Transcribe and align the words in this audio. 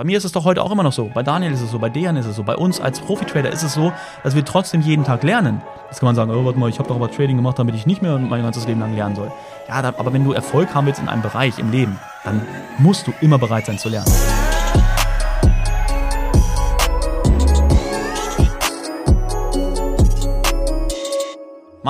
Bei 0.00 0.04
mir 0.04 0.16
ist 0.16 0.24
es 0.24 0.32
doch 0.32 0.46
heute 0.46 0.62
auch 0.62 0.72
immer 0.72 0.82
noch 0.82 0.94
so. 0.94 1.10
Bei 1.12 1.22
Daniel 1.22 1.52
ist 1.52 1.60
es 1.60 1.72
so, 1.72 1.78
bei 1.78 1.90
Dejan 1.90 2.16
ist 2.16 2.24
es 2.24 2.34
so, 2.34 2.42
bei 2.42 2.56
uns 2.56 2.80
als 2.80 3.00
Profi-Trader 3.00 3.50
ist 3.50 3.62
es 3.62 3.74
so, 3.74 3.92
dass 4.24 4.34
wir 4.34 4.42
trotzdem 4.46 4.80
jeden 4.80 5.04
Tag 5.04 5.22
lernen. 5.22 5.60
Jetzt 5.90 6.00
kann 6.00 6.06
man 6.06 6.14
sagen, 6.14 6.30
oh, 6.30 6.42
warte 6.42 6.58
mal, 6.58 6.70
ich 6.70 6.78
habe 6.78 6.88
doch 6.88 6.96
aber 6.96 7.10
Trading 7.10 7.36
gemacht, 7.36 7.58
damit 7.58 7.74
ich 7.74 7.84
nicht 7.84 8.00
mehr 8.00 8.16
mein 8.16 8.42
ganzes 8.42 8.66
Leben 8.66 8.80
lang 8.80 8.94
lernen 8.94 9.14
soll. 9.14 9.30
Ja, 9.68 9.74
aber 9.74 10.10
wenn 10.14 10.24
du 10.24 10.32
Erfolg 10.32 10.74
haben 10.74 10.86
willst 10.86 11.02
in 11.02 11.08
einem 11.10 11.20
Bereich 11.20 11.58
im 11.58 11.70
Leben, 11.70 11.98
dann 12.24 12.40
musst 12.78 13.08
du 13.08 13.12
immer 13.20 13.36
bereit 13.36 13.66
sein 13.66 13.76
zu 13.76 13.90
lernen. 13.90 14.10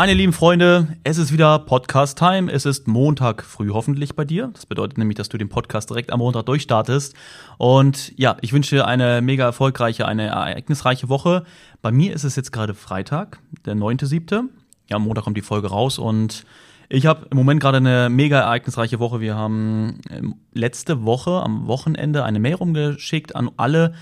Meine 0.01 0.14
lieben 0.14 0.32
Freunde, 0.32 0.96
es 1.05 1.19
ist 1.19 1.30
wieder 1.30 1.59
Podcast-Time. 1.59 2.50
Es 2.50 2.64
ist 2.64 2.89
Montag 2.89 3.45
früh 3.45 3.69
hoffentlich 3.69 4.17
bei 4.17 4.25
dir. 4.25 4.49
Das 4.55 4.64
bedeutet 4.64 4.96
nämlich, 4.96 5.19
dass 5.19 5.29
du 5.29 5.37
den 5.37 5.50
Podcast 5.50 5.91
direkt 5.91 6.11
am 6.11 6.21
Montag 6.21 6.46
durchstartest. 6.46 7.14
Und 7.59 8.18
ja, 8.18 8.39
ich 8.41 8.55
wünsche 8.55 8.77
dir 8.77 8.86
eine 8.86 9.21
mega 9.21 9.45
erfolgreiche, 9.45 10.09
eine 10.09 10.29
ereignisreiche 10.29 11.11
Woche. 11.11 11.45
Bei 11.82 11.93
mir 11.93 12.14
ist 12.14 12.25
es 12.25 12.35
jetzt 12.35 12.50
gerade 12.50 12.73
Freitag, 12.73 13.40
der 13.67 13.75
9.7. 13.75 14.45
Ja, 14.89 14.96
am 14.96 15.03
Montag 15.03 15.25
kommt 15.25 15.36
die 15.36 15.43
Folge 15.43 15.68
raus 15.68 15.99
und 15.99 16.46
ich 16.89 17.04
habe 17.04 17.26
im 17.31 17.37
Moment 17.37 17.61
gerade 17.61 17.76
eine 17.76 18.09
mega 18.09 18.40
ereignisreiche 18.40 19.01
Woche. 19.01 19.21
Wir 19.21 19.35
haben 19.35 20.01
ähm, 20.09 20.37
letzte 20.54 21.04
Woche 21.04 21.43
am 21.43 21.67
Wochenende 21.67 22.25
eine 22.25 22.40
Mail 22.40 22.54
rumgeschickt 22.54 23.37
an 23.37 23.51
alle 23.59 23.93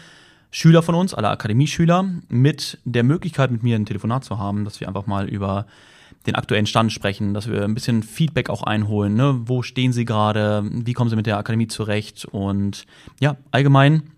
Schüler 0.51 0.83
von 0.83 0.95
uns, 0.95 1.15
alle 1.15 1.29
Akademieschüler, 1.29 2.05
mit 2.29 2.79
der 2.85 3.05
Möglichkeit, 3.05 3.51
mit 3.51 3.63
mir 3.63 3.77
ein 3.77 3.87
Telefonat 3.87 4.25
zu 4.25 4.39
haben, 4.39 4.65
dass 4.65 4.81
wir 4.81 4.89
einfach 4.89 5.07
mal 5.07 5.29
über 5.29 5.67
den 6.27 6.35
aktuellen 6.35 6.67
Stand 6.67 6.93
sprechen, 6.93 7.35
dass 7.35 7.49
wir 7.49 7.65
ein 7.65 7.75
bisschen 7.75 8.03
Feedback 8.03 8.51
auch 8.51 8.63
einholen. 8.63 9.15
Ne? 9.15 9.43
Wo 9.45 9.63
stehen 9.63 9.93
sie 9.93 10.05
gerade? 10.05 10.69
Wie 10.71 10.93
kommen 10.93 11.11
sie 11.11 11.17
mit 11.17 11.27
der 11.27 11.39
Akademie 11.39 11.69
zurecht? 11.69 12.25
Und 12.25 12.87
ja, 13.21 13.37
allgemein 13.51 14.11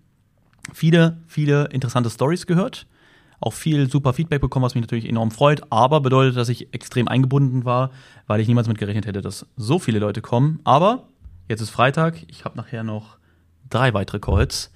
viele, 0.73 1.17
viele 1.27 1.65
interessante 1.65 2.09
Stories 2.09 2.47
gehört. 2.47 2.87
Auch 3.39 3.53
viel 3.53 3.89
super 3.89 4.13
Feedback 4.13 4.39
bekommen, 4.39 4.63
was 4.63 4.75
mich 4.75 4.83
natürlich 4.83 5.09
enorm 5.09 5.31
freut, 5.31 5.63
aber 5.71 5.99
bedeutet, 5.99 6.37
dass 6.37 6.47
ich 6.47 6.73
extrem 6.73 7.07
eingebunden 7.07 7.65
war, 7.65 7.89
weil 8.27 8.39
ich 8.39 8.47
niemals 8.47 8.67
mit 8.67 8.77
gerechnet 8.77 9.07
hätte, 9.07 9.21
dass 9.21 9.47
so 9.57 9.79
viele 9.79 9.99
Leute 9.99 10.21
kommen. 10.21 10.59
Aber 10.63 11.07
jetzt 11.49 11.61
ist 11.61 11.71
Freitag, 11.71 12.23
ich 12.27 12.45
habe 12.45 12.55
nachher 12.55 12.83
noch 12.83 13.17
drei 13.69 13.95
weitere 13.95 14.19
Calls 14.19 14.71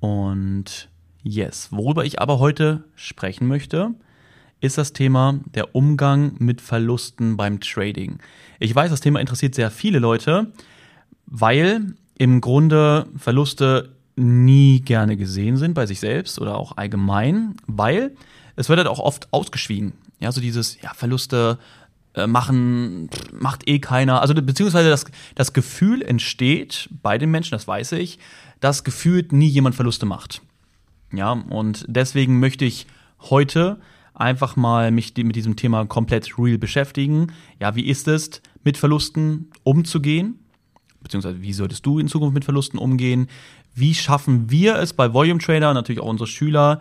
und 0.00 0.90
Yes. 1.22 1.68
Worüber 1.70 2.04
ich 2.04 2.20
aber 2.20 2.38
heute 2.38 2.84
sprechen 2.94 3.46
möchte, 3.46 3.94
ist 4.60 4.78
das 4.78 4.92
Thema 4.92 5.40
der 5.54 5.74
Umgang 5.74 6.34
mit 6.38 6.60
Verlusten 6.60 7.36
beim 7.36 7.60
Trading. 7.60 8.18
Ich 8.58 8.74
weiß, 8.74 8.90
das 8.90 9.00
Thema 9.00 9.20
interessiert 9.20 9.54
sehr 9.54 9.70
viele 9.70 9.98
Leute, 9.98 10.52
weil 11.26 11.94
im 12.18 12.40
Grunde 12.40 13.06
Verluste 13.16 13.90
nie 14.16 14.80
gerne 14.80 15.16
gesehen 15.16 15.56
sind 15.56 15.74
bei 15.74 15.86
sich 15.86 16.00
selbst 16.00 16.40
oder 16.40 16.56
auch 16.56 16.76
allgemein, 16.76 17.56
weil 17.66 18.14
es 18.56 18.68
wird 18.68 18.78
halt 18.78 18.88
auch 18.88 18.98
oft 18.98 19.32
ausgeschwiegen. 19.32 19.94
Ja, 20.20 20.30
so 20.30 20.40
dieses, 20.40 20.80
ja, 20.82 20.92
Verluste 20.94 21.58
äh, 22.14 22.26
machen, 22.26 23.08
macht 23.32 23.68
eh 23.68 23.78
keiner. 23.78 24.20
Also 24.20 24.34
beziehungsweise 24.34 24.90
das, 24.90 25.06
das 25.34 25.52
Gefühl 25.52 26.02
entsteht 26.02 26.88
bei 27.02 27.16
den 27.18 27.30
Menschen, 27.30 27.52
das 27.52 27.66
weiß 27.66 27.92
ich, 27.92 28.18
dass 28.60 28.84
gefühlt 28.84 29.32
nie 29.32 29.48
jemand 29.48 29.74
Verluste 29.74 30.06
macht. 30.06 30.42
Ja, 31.12 31.32
und 31.32 31.84
deswegen 31.88 32.40
möchte 32.40 32.64
ich 32.64 32.86
heute 33.20 33.78
einfach 34.14 34.56
mal 34.56 34.90
mich 34.90 35.14
mit 35.16 35.36
diesem 35.36 35.56
Thema 35.56 35.84
komplett 35.86 36.38
real 36.38 36.58
beschäftigen. 36.58 37.32
Ja, 37.60 37.74
wie 37.76 37.86
ist 37.86 38.08
es, 38.08 38.42
mit 38.64 38.76
Verlusten 38.76 39.50
umzugehen? 39.62 40.38
Beziehungsweise, 41.02 41.42
wie 41.42 41.52
solltest 41.52 41.84
du 41.84 41.98
in 41.98 42.08
Zukunft 42.08 42.34
mit 42.34 42.44
Verlusten 42.44 42.78
umgehen? 42.78 43.28
Wie 43.74 43.94
schaffen 43.94 44.50
wir 44.50 44.76
es 44.76 44.92
bei 44.92 45.12
Volume 45.12 45.40
Trader, 45.40 45.74
natürlich 45.74 46.00
auch 46.00 46.08
unsere 46.08 46.28
Schüler, 46.28 46.80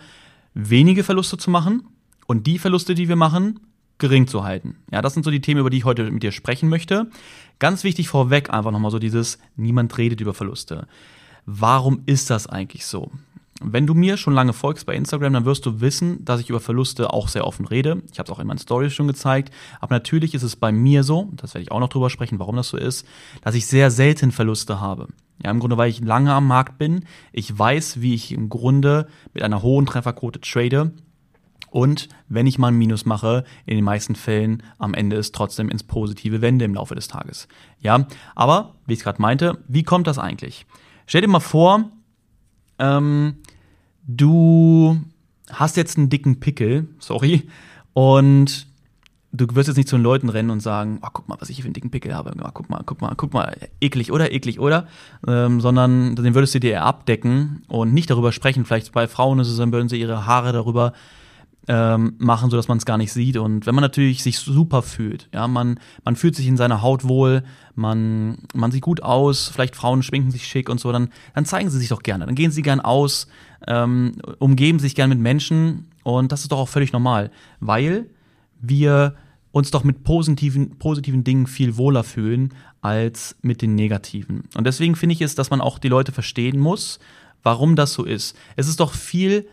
wenige 0.53 1.03
Verluste 1.03 1.37
zu 1.37 1.49
machen 1.49 1.83
und 2.27 2.45
die 2.45 2.59
Verluste, 2.59 2.93
die 2.93 3.07
wir 3.07 3.15
machen, 3.15 3.59
gering 3.97 4.27
zu 4.27 4.43
halten? 4.43 4.75
Ja, 4.91 5.01
das 5.01 5.13
sind 5.13 5.23
so 5.23 5.31
die 5.31 5.41
Themen, 5.41 5.61
über 5.61 5.69
die 5.69 5.77
ich 5.77 5.85
heute 5.85 6.11
mit 6.11 6.21
dir 6.21 6.31
sprechen 6.31 6.69
möchte. 6.69 7.09
Ganz 7.59 7.83
wichtig 7.83 8.09
vorweg 8.09 8.51
einfach 8.51 8.71
nochmal 8.71 8.91
so 8.91 8.99
dieses, 8.99 9.39
niemand 9.55 9.97
redet 9.97 10.21
über 10.21 10.33
Verluste. 10.33 10.87
Warum 11.45 12.03
ist 12.05 12.29
das 12.29 12.45
eigentlich 12.45 12.85
so? 12.85 13.11
Wenn 13.63 13.85
du 13.85 13.93
mir 13.93 14.17
schon 14.17 14.33
lange 14.33 14.53
folgst 14.53 14.85
bei 14.85 14.95
Instagram, 14.95 15.33
dann 15.33 15.45
wirst 15.45 15.65
du 15.65 15.81
wissen, 15.81 16.25
dass 16.25 16.39
ich 16.39 16.49
über 16.49 16.59
Verluste 16.59 17.13
auch 17.13 17.27
sehr 17.27 17.45
offen 17.45 17.65
rede. 17.65 18.01
Ich 18.11 18.19
habe 18.19 18.27
es 18.27 18.35
auch 18.35 18.39
in 18.39 18.47
meinen 18.47 18.57
Stories 18.57 18.93
schon 18.93 19.07
gezeigt. 19.07 19.53
Aber 19.79 19.95
natürlich 19.95 20.33
ist 20.33 20.43
es 20.43 20.55
bei 20.55 20.71
mir 20.71 21.03
so, 21.03 21.29
das 21.33 21.53
werde 21.53 21.63
ich 21.63 21.71
auch 21.71 21.79
noch 21.79 21.89
drüber 21.89 22.09
sprechen, 22.09 22.39
warum 22.39 22.55
das 22.55 22.69
so 22.69 22.77
ist, 22.77 23.05
dass 23.41 23.55
ich 23.55 23.67
sehr 23.67 23.91
selten 23.91 24.31
Verluste 24.31 24.79
habe. 24.81 25.07
Ja, 25.43 25.51
im 25.51 25.59
Grunde, 25.59 25.77
weil 25.77 25.89
ich 25.89 26.01
lange 26.01 26.33
am 26.33 26.47
Markt 26.47 26.77
bin. 26.77 27.05
Ich 27.31 27.57
weiß, 27.57 28.01
wie 28.01 28.13
ich 28.13 28.31
im 28.31 28.49
Grunde 28.49 29.07
mit 29.33 29.43
einer 29.43 29.61
hohen 29.61 29.85
Trefferquote 29.85 30.41
trade. 30.41 30.93
Und 31.71 32.09
wenn 32.27 32.47
ich 32.47 32.59
mal 32.59 32.67
ein 32.67 32.77
Minus 32.77 33.05
mache, 33.05 33.45
in 33.65 33.75
den 33.75 33.85
meisten 33.85 34.15
Fällen 34.15 34.61
am 34.77 34.93
Ende 34.93 35.15
ist 35.15 35.33
trotzdem 35.33 35.69
ins 35.69 35.83
Positive 35.83 36.41
wende 36.41 36.65
im 36.65 36.75
Laufe 36.75 36.95
des 36.95 37.07
Tages. 37.07 37.47
Ja, 37.79 38.07
aber 38.35 38.75
wie 38.85 38.93
ich 38.93 38.99
es 38.99 39.03
gerade 39.03 39.21
meinte, 39.21 39.57
wie 39.67 39.83
kommt 39.83 40.05
das 40.07 40.19
eigentlich? 40.19 40.65
Stell 41.07 41.21
dir 41.21 41.27
mal 41.27 41.39
vor, 41.39 41.89
ähm, 42.77 43.37
du 44.07 44.99
hast 45.49 45.77
jetzt 45.77 45.97
einen 45.97 46.09
dicken 46.09 46.39
Pickel, 46.39 46.87
sorry, 46.99 47.47
und 47.93 48.67
du 49.33 49.47
wirst 49.55 49.67
jetzt 49.67 49.77
nicht 49.77 49.89
zu 49.89 49.97
den 49.97 50.03
Leuten 50.03 50.29
rennen 50.29 50.49
und 50.49 50.59
sagen, 50.59 50.99
oh, 51.01 51.07
guck 51.11 51.27
mal, 51.27 51.37
was 51.39 51.49
ich 51.49 51.57
hier 51.57 51.63
für 51.63 51.67
einen 51.67 51.73
dicken 51.73 51.91
Pickel 51.91 52.13
habe, 52.13 52.33
oh, 52.37 52.49
guck 52.53 52.69
mal, 52.69 52.83
guck 52.85 53.01
mal, 53.01 53.13
guck 53.15 53.33
mal, 53.33 53.55
eklig 53.79 54.11
oder, 54.11 54.31
eklig 54.31 54.59
oder, 54.59 54.87
ähm, 55.27 55.61
sondern 55.61 56.15
den 56.15 56.35
würdest 56.35 56.53
du 56.55 56.59
dir 56.59 56.71
eher 56.71 56.85
abdecken 56.85 57.63
und 57.67 57.93
nicht 57.93 58.09
darüber 58.09 58.31
sprechen. 58.31 58.65
Vielleicht 58.65 58.91
bei 58.91 59.07
Frauen 59.07 59.39
ist 59.39 59.49
es, 59.49 59.57
dann 59.57 59.71
würden 59.71 59.89
sie 59.89 59.99
ihre 59.99 60.25
Haare 60.25 60.51
darüber 60.51 60.93
ähm, 61.67 62.15
machen, 62.17 62.49
so 62.49 62.57
dass 62.57 62.67
man 62.67 62.77
es 62.77 62.85
gar 62.85 62.97
nicht 62.97 63.13
sieht. 63.13 63.37
Und 63.37 63.65
wenn 63.65 63.75
man 63.75 63.83
natürlich 63.83 64.23
sich 64.23 64.39
super 64.39 64.81
fühlt, 64.81 65.29
ja, 65.33 65.47
man, 65.47 65.79
man 66.03 66.15
fühlt 66.15 66.35
sich 66.35 66.47
in 66.47 66.57
seiner 66.57 66.81
Haut 66.81 67.07
wohl, 67.07 67.43
man, 67.75 68.39
man 68.53 68.71
sieht 68.71 68.81
gut 68.81 69.03
aus, 69.03 69.47
vielleicht 69.47 69.75
Frauen 69.75 70.03
schminken 70.03 70.31
sich 70.31 70.45
schick 70.45 70.69
und 70.69 70.79
so, 70.79 70.91
dann, 70.91 71.09
dann 71.35 71.45
zeigen 71.45 71.69
sie 71.69 71.79
sich 71.79 71.89
doch 71.89 72.03
gerne. 72.03 72.25
Dann 72.25 72.35
gehen 72.35 72.51
sie 72.51 72.63
gern 72.63 72.81
aus, 72.81 73.27
ähm, 73.67 74.13
umgeben 74.39 74.79
sich 74.79 74.95
gern 74.95 75.09
mit 75.09 75.19
Menschen 75.19 75.87
und 76.03 76.31
das 76.31 76.41
ist 76.41 76.51
doch 76.51 76.59
auch 76.59 76.69
völlig 76.69 76.93
normal, 76.93 77.31
weil 77.59 78.07
wir 78.59 79.15
uns 79.51 79.71
doch 79.71 79.83
mit 79.83 80.03
positiven, 80.03 80.77
positiven 80.77 81.23
Dingen 81.23 81.47
viel 81.47 81.77
wohler 81.77 82.03
fühlen 82.03 82.53
als 82.81 83.35
mit 83.41 83.61
den 83.61 83.75
negativen. 83.75 84.43
Und 84.55 84.65
deswegen 84.65 84.95
finde 84.95 85.13
ich 85.13 85.21
es, 85.21 85.35
dass 85.35 85.49
man 85.49 85.61
auch 85.61 85.77
die 85.77 85.89
Leute 85.89 86.11
verstehen 86.11 86.57
muss, 86.57 86.99
warum 87.43 87.75
das 87.75 87.93
so 87.93 88.03
ist. 88.03 88.35
Es 88.55 88.67
ist 88.67 88.79
doch 88.79 88.93
viel 88.93 89.47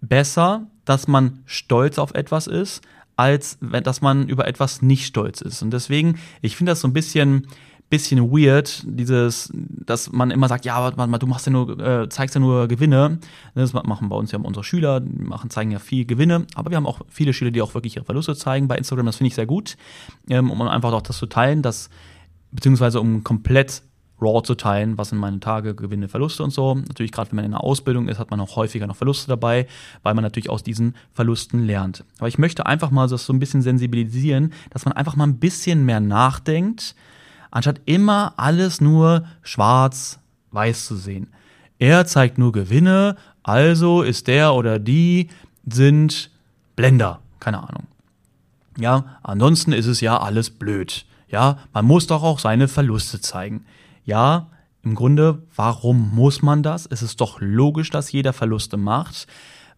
besser, 0.00 0.66
dass 0.84 1.08
man 1.08 1.40
stolz 1.46 1.98
auf 1.98 2.14
etwas 2.14 2.46
ist, 2.46 2.82
als 3.16 3.58
dass 3.60 4.00
man 4.02 4.28
über 4.28 4.46
etwas 4.46 4.82
nicht 4.82 5.06
stolz 5.06 5.40
ist. 5.40 5.62
Und 5.62 5.70
deswegen, 5.70 6.18
ich 6.42 6.56
finde 6.56 6.72
das 6.72 6.80
so 6.80 6.88
ein 6.88 6.92
bisschen, 6.92 7.46
bisschen 7.90 8.30
weird, 8.30 8.82
dieses, 8.86 9.52
dass 9.54 10.10
man 10.10 10.30
immer 10.30 10.48
sagt, 10.48 10.64
ja, 10.64 10.80
warte 10.80 10.96
mal, 10.96 11.18
du 11.18 11.26
machst 11.26 11.46
ja 11.46 11.52
nur, 11.52 11.78
äh, 11.78 12.08
zeigst 12.08 12.34
ja 12.34 12.40
nur 12.40 12.66
Gewinne. 12.66 13.18
Das 13.54 13.72
machen 13.72 14.08
bei 14.08 14.16
uns 14.16 14.32
ja 14.32 14.38
unsere 14.38 14.64
Schüler, 14.64 15.00
die 15.00 15.22
machen, 15.22 15.50
zeigen 15.50 15.70
ja 15.70 15.78
viel 15.78 16.04
Gewinne, 16.04 16.46
aber 16.54 16.70
wir 16.70 16.76
haben 16.76 16.86
auch 16.86 17.00
viele 17.08 17.32
Schüler, 17.32 17.50
die 17.50 17.62
auch 17.62 17.74
wirklich 17.74 17.96
ihre 17.96 18.04
Verluste 18.04 18.34
zeigen 18.34 18.68
bei 18.68 18.76
Instagram. 18.76 19.06
Das 19.06 19.16
finde 19.16 19.28
ich 19.28 19.34
sehr 19.34 19.46
gut, 19.46 19.76
ähm, 20.28 20.50
um 20.50 20.60
einfach 20.62 20.92
auch 20.92 21.02
das 21.02 21.18
zu 21.18 21.26
teilen, 21.26 21.62
dass, 21.62 21.90
beziehungsweise 22.50 23.00
um 23.00 23.22
komplett 23.22 23.82
raw 24.20 24.42
zu 24.42 24.54
teilen, 24.54 24.96
was 24.96 25.10
sind 25.10 25.18
meine 25.18 25.40
Tage, 25.40 25.74
Gewinne, 25.74 26.08
Verluste 26.08 26.42
und 26.42 26.50
so. 26.50 26.74
Natürlich, 26.74 27.12
gerade 27.12 27.30
wenn 27.30 27.36
man 27.36 27.44
in 27.44 27.50
der 27.50 27.62
Ausbildung 27.62 28.08
ist, 28.08 28.18
hat 28.18 28.30
man 28.30 28.40
auch 28.40 28.56
häufiger 28.56 28.86
noch 28.86 28.96
Verluste 28.96 29.28
dabei, 29.28 29.66
weil 30.02 30.14
man 30.14 30.22
natürlich 30.22 30.50
aus 30.50 30.62
diesen 30.62 30.94
Verlusten 31.12 31.64
lernt. 31.64 32.04
Aber 32.18 32.28
ich 32.28 32.38
möchte 32.38 32.66
einfach 32.66 32.90
mal 32.90 33.08
das 33.08 33.26
so 33.26 33.32
ein 33.32 33.38
bisschen 33.38 33.62
sensibilisieren, 33.62 34.52
dass 34.70 34.84
man 34.84 34.94
einfach 34.94 35.16
mal 35.16 35.26
ein 35.26 35.38
bisschen 35.38 35.84
mehr 35.84 36.00
nachdenkt, 36.00 36.94
anstatt 37.54 37.80
immer 37.86 38.34
alles 38.36 38.82
nur 38.82 39.24
schwarz-weiß 39.42 40.84
zu 40.84 40.96
sehen. 40.96 41.28
Er 41.78 42.06
zeigt 42.06 42.36
nur 42.36 42.52
Gewinne, 42.52 43.16
also 43.42 44.02
ist 44.02 44.26
der 44.26 44.54
oder 44.54 44.78
die 44.78 45.28
sind 45.66 46.30
Blender, 46.76 47.20
keine 47.40 47.66
Ahnung. 47.66 47.86
Ja, 48.76 49.18
ansonsten 49.22 49.72
ist 49.72 49.86
es 49.86 50.02
ja 50.02 50.18
alles 50.18 50.50
blöd. 50.50 51.06
Ja, 51.28 51.58
man 51.72 51.86
muss 51.86 52.06
doch 52.06 52.22
auch 52.22 52.38
seine 52.38 52.68
Verluste 52.68 53.20
zeigen 53.20 53.64
ja, 54.04 54.48
im 54.82 54.94
Grunde, 54.94 55.42
warum 55.56 56.14
muss 56.14 56.42
man 56.42 56.62
das? 56.62 56.86
Es 56.86 57.02
ist 57.02 57.20
doch 57.20 57.40
logisch, 57.40 57.90
dass 57.90 58.12
jeder 58.12 58.32
Verluste 58.32 58.76
macht. 58.76 59.26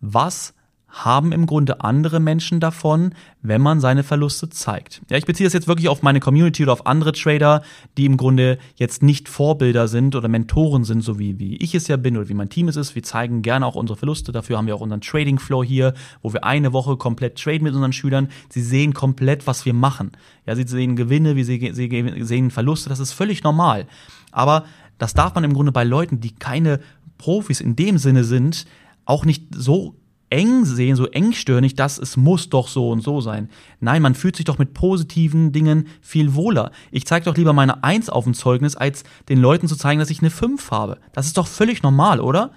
Was 0.01 0.53
haben 0.89 1.33
im 1.33 1.47
Grunde 1.47 1.83
andere 1.83 2.21
Menschen 2.21 2.59
davon, 2.59 3.15
wenn 3.43 3.61
man 3.61 3.81
seine 3.81 4.03
Verluste 4.03 4.49
zeigt. 4.49 5.03
Ja, 5.11 5.19
ich 5.19 5.27
beziehe 5.27 5.47
das 5.47 5.53
jetzt 5.53 5.69
wirklich 5.69 5.89
auf 5.89 6.03
meine 6.03 6.21
Community 6.21 6.63
oder 6.63 6.73
auf 6.73 6.87
andere 6.87 7.13
Trader, 7.13 7.63
die 7.99 8.07
im 8.07 8.17
Grunde 8.17 8.59
jetzt 8.77 9.03
nicht 9.03 9.29
Vorbilder 9.29 9.89
sind 9.89 10.15
oder 10.15 10.29
Mentoren 10.29 10.85
sind, 10.85 11.03
so 11.03 11.19
wie, 11.19 11.39
wie 11.39 11.57
ich 11.57 11.75
es 11.75 11.89
ja 11.89 11.97
bin 11.97 12.17
oder 12.17 12.29
wie 12.29 12.35
mein 12.35 12.49
Team 12.49 12.69
es 12.69 12.77
ist. 12.77 12.95
Wir 12.95 13.03
zeigen 13.03 13.43
gerne 13.43 13.67
auch 13.67 13.75
unsere 13.75 13.99
Verluste. 13.99 14.33
Dafür 14.33 14.57
haben 14.57 14.67
wir 14.67 14.75
auch 14.75 14.81
unseren 14.81 15.01
Trading 15.01 15.39
Flow 15.39 15.63
hier, 15.63 15.93
wo 16.23 16.33
wir 16.33 16.45
eine 16.45 16.73
Woche 16.73 16.97
komplett 16.97 17.39
traden 17.39 17.65
mit 17.65 17.75
unseren 17.75 17.93
Schülern. 17.93 18.29
Sie 18.49 18.63
sehen 18.63 18.95
komplett, 18.95 19.47
was 19.47 19.67
wir 19.67 19.75
machen. 19.75 20.13
Ja, 20.47 20.57
sie 20.57 20.67
sehen 20.67 20.97
Gewinne, 20.97 21.37
wie 21.37 21.45
sie, 21.45 21.73
sie 21.75 22.25
sehen 22.25 22.51
Verluste. 22.51 22.89
Das 22.89 23.01
ist 23.01 23.13
völlig 23.13 23.43
normal. 23.43 23.87
Aber 24.33 24.65
das 24.99 25.15
darf 25.15 25.35
man 25.35 25.45
im 25.45 25.53
Grunde 25.53 25.73
bei 25.73 25.85
Leuten, 25.85 26.21
die 26.21 26.35
keine 26.35 26.81
Profis 27.19 27.61
in 27.61 27.77
dem 27.77 27.99
Sinne 27.99 28.25
sind, 28.25 28.67
auch 29.05 29.25
nicht 29.25 29.47
so 29.55 29.97
eng 30.31 30.65
sehen, 30.65 30.97
so 30.97 31.07
engstirnig, 31.07 31.75
dass 31.75 31.99
es 31.99 32.17
muss 32.17 32.49
doch 32.49 32.69
so 32.69 32.91
und 32.91 33.01
so 33.01 33.21
sein. 33.21 33.49
Nein, 33.81 34.03
man 34.03 34.15
fühlt 34.15 34.37
sich 34.37 34.45
doch 34.45 34.59
mit 34.59 34.75
positiven 34.75 35.53
Dingen 35.53 35.87
viel 36.01 36.35
wohler. 36.35 36.73
Ich 36.91 37.07
zeige 37.07 37.27
doch 37.27 37.37
lieber 37.37 37.53
meine 37.53 37.85
Eins 37.85 38.09
auf 38.09 38.25
dem 38.25 38.35
Zeugnis, 38.35 38.77
als 38.77 39.05
den 39.29 39.39
Leuten 39.39 39.69
zu 39.69 39.77
zeigen, 39.77 40.01
dass 40.01 40.11
ich 40.11 40.21
eine 40.21 40.31
Fünf 40.31 40.71
habe. 40.71 40.99
Das 41.13 41.27
ist 41.27 41.37
doch 41.37 41.47
völlig 41.47 41.83
normal, 41.83 42.21
oder? 42.21 42.51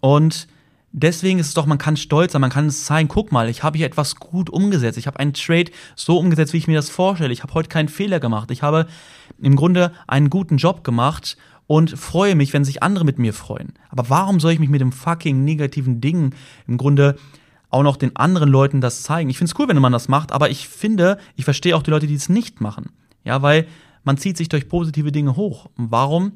Und 0.00 0.48
deswegen 0.92 1.38
ist 1.38 1.48
es 1.48 1.54
doch, 1.54 1.66
man 1.66 1.78
kann 1.78 1.96
stolz 1.96 2.32
sein, 2.32 2.40
man 2.40 2.50
kann 2.50 2.66
es 2.66 2.84
zeigen, 2.84 3.08
guck 3.08 3.30
mal, 3.30 3.48
ich 3.48 3.62
habe 3.62 3.76
hier 3.76 3.86
etwas 3.86 4.16
gut 4.16 4.48
umgesetzt. 4.48 4.98
Ich 4.98 5.06
habe 5.06 5.18
einen 5.18 5.34
Trade 5.34 5.70
so 5.96 6.18
umgesetzt, 6.18 6.52
wie 6.52 6.58
ich 6.58 6.68
mir 6.68 6.76
das 6.76 6.90
vorstelle. 6.90 7.32
Ich 7.32 7.42
habe 7.42 7.54
heute 7.54 7.68
keinen 7.68 7.88
Fehler 7.88 8.20
gemacht. 8.20 8.50
Ich 8.50 8.62
habe 8.62 8.86
im 9.40 9.56
Grunde 9.56 9.92
einen 10.06 10.30
guten 10.30 10.56
Job 10.56 10.84
gemacht 10.84 11.36
und 11.66 11.98
freue 11.98 12.34
mich, 12.34 12.52
wenn 12.52 12.64
sich 12.64 12.82
andere 12.82 13.04
mit 13.04 13.18
mir 13.18 13.32
freuen. 13.32 13.72
Aber 13.88 14.08
warum 14.10 14.40
soll 14.40 14.52
ich 14.52 14.58
mich 14.58 14.68
mit 14.68 14.80
dem 14.80 14.92
fucking 14.92 15.44
negativen 15.44 16.00
Ding 16.00 16.34
im 16.66 16.76
Grunde 16.76 17.16
auch 17.70 17.82
noch 17.82 17.96
den 17.96 18.14
anderen 18.16 18.50
Leuten 18.50 18.80
das 18.80 19.02
zeigen? 19.02 19.30
Ich 19.30 19.38
finde 19.38 19.52
es 19.52 19.58
cool, 19.58 19.68
wenn 19.68 19.80
man 19.80 19.92
das 19.92 20.08
macht, 20.08 20.32
aber 20.32 20.50
ich 20.50 20.68
finde, 20.68 21.18
ich 21.36 21.44
verstehe 21.44 21.76
auch 21.76 21.82
die 21.82 21.90
Leute, 21.90 22.06
die 22.06 22.14
es 22.14 22.28
nicht 22.28 22.60
machen. 22.60 22.90
Ja, 23.24 23.42
weil 23.42 23.66
man 24.04 24.18
zieht 24.18 24.36
sich 24.36 24.48
durch 24.48 24.68
positive 24.68 25.12
Dinge 25.12 25.36
hoch. 25.36 25.70
Und 25.76 25.90
warum? 25.90 26.32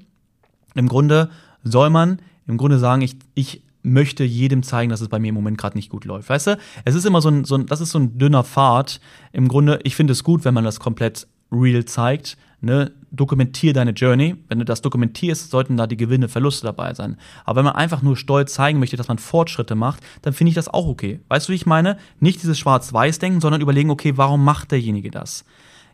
Im 0.75 0.88
Grunde 0.88 1.31
soll 1.62 1.90
man 1.90 2.20
im 2.46 2.58
Grunde 2.58 2.78
sagen, 2.78 3.02
ich, 3.02 3.17
ich 3.34 3.62
möchte 3.82 4.25
jedem 4.25 4.62
zeigen, 4.62 4.90
dass 4.90 5.00
es 5.00 5.08
bei 5.08 5.19
mir 5.19 5.28
im 5.28 5.34
Moment 5.34 5.58
gerade 5.58 5.76
nicht 5.76 5.90
gut 5.90 6.05
läuft. 6.05 6.28
Weißt 6.28 6.49
du, 6.49 6.58
es 6.84 6.94
ist 6.94 7.06
immer 7.06 7.20
so 7.20 7.28
ein, 7.28 7.44
so 7.44 7.56
ein, 7.56 7.67
das 7.67 7.81
ist 7.81 7.90
so 7.90 7.99
ein 7.99 8.19
dünner 8.19 8.44
Pfad. 8.44 9.00
Im 9.32 9.49
Grunde, 9.49 9.81
ich 9.84 9.96
finde 9.96 10.12
es 10.12 10.25
gut, 10.25 10.44
wenn 10.44 10.55
man 10.55 10.64
das 10.64 10.81
komplett 10.81 11.26
real 11.52 11.84
zeigt. 11.84 12.37
Ne? 12.60 12.92
Dokumentier 13.10 13.72
deine 13.72 13.92
Journey. 13.92 14.36
Wenn 14.48 14.58
du 14.58 14.64
das 14.64 14.82
dokumentierst, 14.82 15.50
sollten 15.50 15.76
da 15.76 15.86
die 15.86 15.96
Gewinne, 15.96 16.28
Verluste 16.28 16.66
dabei 16.66 16.94
sein. 16.94 17.16
Aber 17.44 17.58
wenn 17.58 17.64
man 17.64 17.76
einfach 17.76 18.02
nur 18.02 18.16
stolz 18.16 18.54
zeigen 18.54 18.78
möchte, 18.78 18.96
dass 18.96 19.08
man 19.08 19.18
Fortschritte 19.18 19.74
macht, 19.74 20.02
dann 20.22 20.32
finde 20.32 20.50
ich 20.50 20.54
das 20.54 20.68
auch 20.68 20.86
okay. 20.86 21.20
Weißt 21.28 21.48
du, 21.48 21.52
wie 21.52 21.56
ich 21.56 21.66
meine? 21.66 21.98
Nicht 22.18 22.42
dieses 22.42 22.58
Schwarz-Weiß-Denken, 22.58 23.40
sondern 23.40 23.60
überlegen, 23.60 23.90
okay, 23.90 24.16
warum 24.16 24.44
macht 24.44 24.72
derjenige 24.72 25.10
das? 25.10 25.44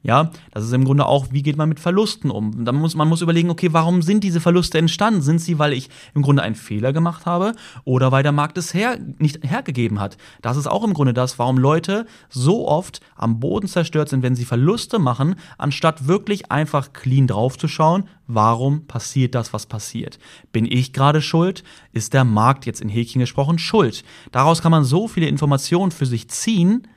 Ja, 0.04 0.32
das 0.50 0.64
ist 0.64 0.72
im 0.72 0.84
Grunde 0.84 1.06
auch, 1.06 1.28
wie 1.30 1.42
geht 1.42 1.56
man 1.56 1.68
mit 1.68 1.78
Verlusten 1.78 2.32
um? 2.32 2.64
Dann 2.64 2.74
muss, 2.74 2.96
man 2.96 3.08
muss 3.08 3.22
überlegen, 3.22 3.50
okay, 3.50 3.72
warum 3.72 4.02
sind 4.02 4.24
diese 4.24 4.40
Verluste 4.40 4.78
entstanden? 4.78 5.22
Sind 5.22 5.40
sie, 5.40 5.60
weil 5.60 5.72
ich 5.72 5.90
im 6.14 6.22
Grunde 6.22 6.42
einen 6.42 6.56
Fehler 6.56 6.92
gemacht 6.92 7.24
habe 7.24 7.52
oder 7.84 8.10
weil 8.10 8.24
der 8.24 8.32
Markt 8.32 8.58
es 8.58 8.74
her, 8.74 8.98
nicht 9.18 9.48
hergegeben 9.48 10.00
hat? 10.00 10.16
Das 10.42 10.56
ist 10.56 10.66
auch 10.66 10.82
im 10.82 10.92
Grunde 10.92 11.14
das, 11.14 11.38
warum 11.38 11.56
Leute 11.56 12.06
so 12.28 12.66
oft 12.66 13.00
am 13.14 13.38
Boden 13.38 13.68
zerstört 13.68 14.08
sind, 14.08 14.24
wenn 14.24 14.34
sie 14.34 14.44
Verluste 14.44 14.98
machen, 14.98 15.36
anstatt 15.56 16.08
wirklich 16.08 16.50
einfach 16.50 16.92
clean 16.92 17.28
draufzuschauen, 17.28 18.08
warum 18.26 18.86
passiert 18.86 19.36
das, 19.36 19.52
was 19.52 19.66
passiert? 19.66 20.18
Bin 20.50 20.64
ich 20.64 20.92
gerade 20.92 21.22
schuld? 21.22 21.62
Ist 21.92 22.12
der 22.12 22.24
Markt 22.24 22.66
jetzt 22.66 22.80
in 22.80 22.88
Häkchen 22.88 23.20
gesprochen 23.20 23.58
schuld? 23.58 24.02
Daraus 24.32 24.62
kann 24.62 24.72
man 24.72 24.82
so 24.82 25.06
viele 25.06 25.28
Informationen 25.28 25.92
für 25.92 26.06
sich 26.06 26.28
ziehen, 26.28 26.88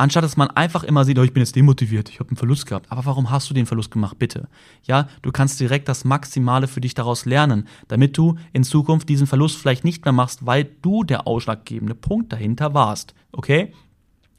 anstatt 0.00 0.24
dass 0.24 0.36
man 0.36 0.50
einfach 0.50 0.82
immer 0.82 1.04
sieht, 1.04 1.18
oh, 1.18 1.22
ich 1.22 1.32
bin 1.32 1.42
jetzt 1.42 1.54
demotiviert, 1.54 2.08
ich 2.08 2.20
habe 2.20 2.30
einen 2.30 2.36
Verlust 2.36 2.66
gehabt. 2.66 2.90
Aber 2.90 3.04
warum 3.04 3.30
hast 3.30 3.50
du 3.50 3.54
den 3.54 3.66
Verlust 3.66 3.90
gemacht, 3.90 4.18
bitte? 4.18 4.48
Ja, 4.84 5.08
du 5.22 5.30
kannst 5.30 5.60
direkt 5.60 5.88
das 5.88 6.04
Maximale 6.04 6.68
für 6.68 6.80
dich 6.80 6.94
daraus 6.94 7.26
lernen, 7.26 7.68
damit 7.88 8.16
du 8.16 8.36
in 8.52 8.64
Zukunft 8.64 9.08
diesen 9.08 9.26
Verlust 9.26 9.58
vielleicht 9.58 9.84
nicht 9.84 10.04
mehr 10.04 10.12
machst, 10.12 10.46
weil 10.46 10.64
du 10.82 11.04
der 11.04 11.26
ausschlaggebende 11.26 11.94
Punkt 11.94 12.32
dahinter 12.32 12.74
warst. 12.74 13.14
Okay? 13.32 13.72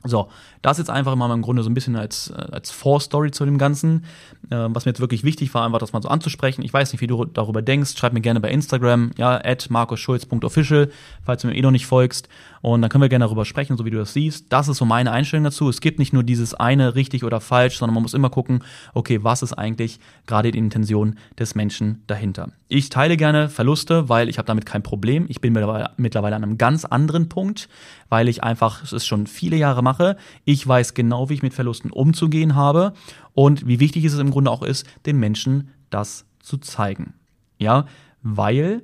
So, 0.04 0.30
das 0.64 0.80
jetzt 0.80 0.90
einfach 0.90 1.16
mal 1.16 1.32
im 1.32 1.44
Grunde 1.44 1.62
so 1.62 1.70
ein 1.70 1.76
bisschen 1.76 1.96
als, 1.96 2.32
äh, 2.32 2.48
als 2.52 2.72
Vorstory 2.72 3.30
zu 3.30 3.46
dem 3.46 3.60
Ganzen. 3.60 4.06
Äh, 4.50 4.68
was 4.70 4.86
mir 4.86 4.92
jetzt 4.92 5.00
wirklich 5.00 5.24
wichtig 5.24 5.54
war, 5.54 5.64
einfach 5.64 5.78
das 5.78 5.94
mal 5.94 6.02
so 6.02 6.10
anzusprechen. 6.10 6.64
Ich 6.64 6.74
weiß 6.74 6.92
nicht, 6.92 7.02
wie 7.02 7.08
du 7.08 7.26
darüber 7.26 7.62
denkst. 7.62 7.96
Schreib 7.96 8.14
mir 8.14 8.22
gerne 8.22 8.40
bei 8.40 8.50
Instagram, 8.50 9.12
ja, 9.18 9.40
at 9.44 9.70
markusschulz.official, 9.70 10.92
falls 11.24 11.44
du 11.44 11.50
mir 11.50 11.56
eh 11.56 11.62
noch 11.62 11.72
nicht 11.72 11.86
folgst. 11.86 12.30
Und 12.62 12.82
dann 12.82 12.90
können 12.90 13.02
wir 13.02 13.10
gerne 13.10 13.26
darüber 13.26 13.46
sprechen, 13.46 13.76
so 13.76 13.86
wie 13.86 13.90
du 13.90 13.98
das 13.98 14.14
siehst. 14.14 14.54
Das 14.54 14.68
ist 14.68 14.78
so 14.78 14.86
meine 14.86 15.12
Einstellung 15.12 15.44
dazu. 15.44 15.68
Es 15.68 15.82
gibt 15.82 16.00
nicht 16.00 16.14
nur 16.14 16.24
dieses 16.24 16.54
eine 16.54 16.96
richtig 16.96 17.24
oder 17.24 17.42
falsch, 17.42 17.78
sondern 17.78 17.96
man 17.96 18.04
muss 18.04 18.14
immer 18.14 18.30
gucken, 18.30 18.64
okay, 18.94 19.24
was 19.24 19.42
ist 19.42 19.54
eigentlich 19.54 20.00
gerade 20.28 20.52
die 20.52 20.60
Intention 20.60 21.16
des 21.40 21.56
Menschen 21.56 22.04
dahinter. 22.08 22.50
Ich 22.68 22.90
teile 22.90 23.18
gerne 23.18 23.50
Verluste, 23.50 24.10
weil 24.10 24.30
ich 24.30 24.38
habe 24.38 24.46
damit 24.46 24.66
kein 24.66 24.84
Problem. 24.84 25.26
Ich 25.28 25.42
bin 25.42 25.54
mittlerweile 25.54 26.36
an 26.36 26.44
einem 26.44 26.58
ganz 26.58 26.86
anderen 26.86 27.30
Punkt, 27.30 27.68
weil 28.10 28.30
ich 28.30 28.44
einfach 28.44 28.84
es 28.92 29.06
schon 29.06 29.28
viele 29.28 29.58
Jahre 29.58 29.82
mache. 29.82 30.16
Ich 30.46 30.66
weiß 30.66 30.94
genau, 30.94 31.30
wie 31.30 31.34
ich 31.34 31.44
mit 31.44 31.54
Verlusten 31.54 31.92
umzugehen 31.92 32.56
habe 32.56 32.94
und 33.34 33.68
wie 33.68 33.80
wichtig 33.80 34.06
es 34.06 34.18
im 34.18 34.32
Grunde 34.32 34.52
auch 34.52 34.64
ist, 34.64 34.86
den 35.06 35.18
Menschen 35.18 35.72
das 35.90 36.26
zu 36.40 36.58
zeigen. 36.58 37.14
Ja, 37.58 37.86
weil 38.24 38.84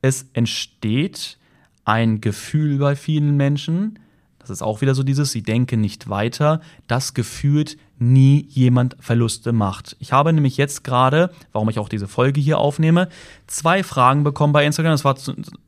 es 0.00 0.30
entsteht 0.32 1.38
ein 1.88 2.20
Gefühl 2.20 2.78
bei 2.78 2.94
vielen 2.96 3.36
Menschen, 3.38 3.98
das 4.38 4.50
ist 4.50 4.62
auch 4.62 4.82
wieder 4.82 4.94
so 4.94 5.02
dieses, 5.02 5.32
sie 5.32 5.42
denken 5.42 5.80
nicht 5.80 6.10
weiter, 6.10 6.60
das 6.86 7.14
gefühlt 7.14 7.78
nie 7.98 8.46
jemand 8.50 8.96
Verluste 9.00 9.52
macht. 9.52 9.96
Ich 9.98 10.12
habe 10.12 10.32
nämlich 10.32 10.58
jetzt 10.58 10.84
gerade, 10.84 11.30
warum 11.52 11.70
ich 11.70 11.78
auch 11.78 11.88
diese 11.88 12.06
Folge 12.06 12.40
hier 12.40 12.58
aufnehme, 12.58 13.08
zwei 13.46 13.82
Fragen 13.82 14.22
bekommen 14.22 14.52
bei 14.52 14.66
Instagram. 14.66 14.92
Das 14.92 15.04
war, 15.04 15.16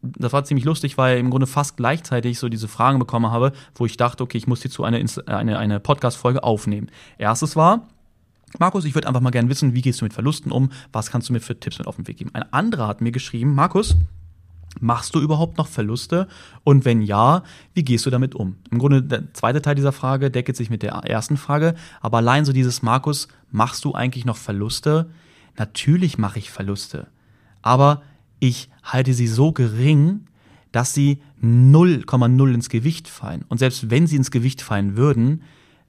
das 0.03 0.33
war 0.33 0.45
ziemlich 0.45 0.67
lustig, 0.67 0.99
weil 0.99 1.19
im 1.19 1.31
Grunde 1.31 1.47
fast 1.47 1.79
gleichzeitig 1.79 2.39
so 2.39 2.51
diese 2.51 2.69
Fragen 2.69 2.99
bekommen 2.99 3.31
habe, 3.31 3.53
wo 3.75 3.87
ich 3.87 3.97
dachte, 3.97 4.23
okay, 4.23 4.37
ich 4.37 4.47
muss 4.47 4.61
hierzu 4.61 4.85
eine, 4.85 5.03
eine, 5.27 5.59
eine 5.59 5.81
Podcast-Folge 5.81 6.45
aufnehmen. 6.45 6.91
Erstes 7.17 7.57
war, 7.57 7.89
Markus, 8.59 8.85
ich 8.85 8.95
würde 8.95 9.09
einfach 9.09 9.23
mal 9.23 9.31
gerne 9.31 9.49
wissen, 9.49 9.75
wie 9.75 9.81
gehst 9.81 10.03
du 10.03 10.05
mit 10.05 10.13
Verlusten 10.13 10.53
um? 10.53 10.71
Was 10.93 11.11
kannst 11.11 11.31
du 11.31 11.33
mir 11.33 11.41
für 11.41 11.59
Tipps 11.59 11.79
mit 11.79 11.87
auf 11.87 11.97
den 11.97 12.07
Weg 12.07 12.19
geben? 12.19 12.31
Ein 12.35 12.53
anderer 12.53 12.89
hat 12.89 13.01
mir 13.01 13.13
geschrieben, 13.13 13.55
Markus, 13.55 13.97
Machst 14.79 15.15
du 15.15 15.21
überhaupt 15.21 15.59
noch 15.59 15.67
Verluste? 15.67 16.29
Und 16.63 16.85
wenn 16.85 17.03
ja, 17.03 17.43
wie 17.75 17.83
gehst 17.83 18.07
du 18.07 18.11
damit 18.11 18.35
um? 18.35 18.57
Im 18.71 18.79
Grunde, 18.79 19.03
der 19.03 19.35
zweite 19.35 19.63
Teil 19.63 19.75
dieser 19.75 19.93
Frage 19.93 20.31
deckelt 20.31 20.57
sich 20.57 20.71
mit 20.71 20.83
der 20.83 20.93
ersten 20.93 21.37
Frage. 21.37 21.75
Aber 22.01 22.19
allein 22.19 22.45
so 22.45 22.53
dieses, 22.53 22.83
Markus, 22.83 23.29
machst 23.51 23.85
du 23.85 23.95
eigentlich 23.95 24.25
noch 24.25 24.37
Verluste? 24.37 25.11
Natürlich 25.59 26.19
mache 26.19 26.39
ich 26.39 26.51
Verluste. 26.51 27.09
Aber 27.63 28.03
ich 28.39 28.71
halte 28.85 29.13
sie 29.13 29.27
so 29.27 29.53
gering, 29.53 30.27
dass 30.73 30.95
sie 30.95 31.21
0,0 31.43 32.55
ins 32.55 32.69
Gewicht 32.69 33.09
fallen. 33.09 33.45
Und 33.49 33.59
selbst 33.59 33.91
wenn 33.91 34.07
sie 34.07 34.17
ins 34.17 34.31
Gewicht 34.31 34.63
fallen 34.63 34.97
würden, 34.97 35.43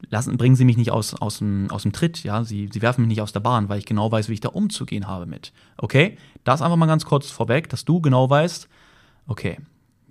lassen, 0.09 0.37
bringen 0.37 0.55
sie 0.55 0.65
mich 0.65 0.77
nicht 0.77 0.91
aus, 0.91 1.13
aus, 1.13 1.39
dem, 1.39 1.69
aus 1.71 1.83
dem 1.83 1.91
Tritt, 1.91 2.23
ja, 2.23 2.43
sie, 2.43 2.69
sie 2.71 2.81
werfen 2.81 3.01
mich 3.01 3.09
nicht 3.09 3.21
aus 3.21 3.33
der 3.33 3.39
Bahn, 3.39 3.69
weil 3.69 3.79
ich 3.79 3.85
genau 3.85 4.11
weiß, 4.11 4.29
wie 4.29 4.33
ich 4.33 4.39
da 4.39 4.49
umzugehen 4.49 5.07
habe 5.07 5.25
mit. 5.25 5.53
Okay? 5.77 6.17
Das 6.43 6.61
einfach 6.61 6.77
mal 6.77 6.85
ganz 6.85 7.05
kurz 7.05 7.29
vorweg, 7.29 7.69
dass 7.69 7.85
du 7.85 8.01
genau 8.01 8.29
weißt, 8.29 8.67
okay, 9.27 9.57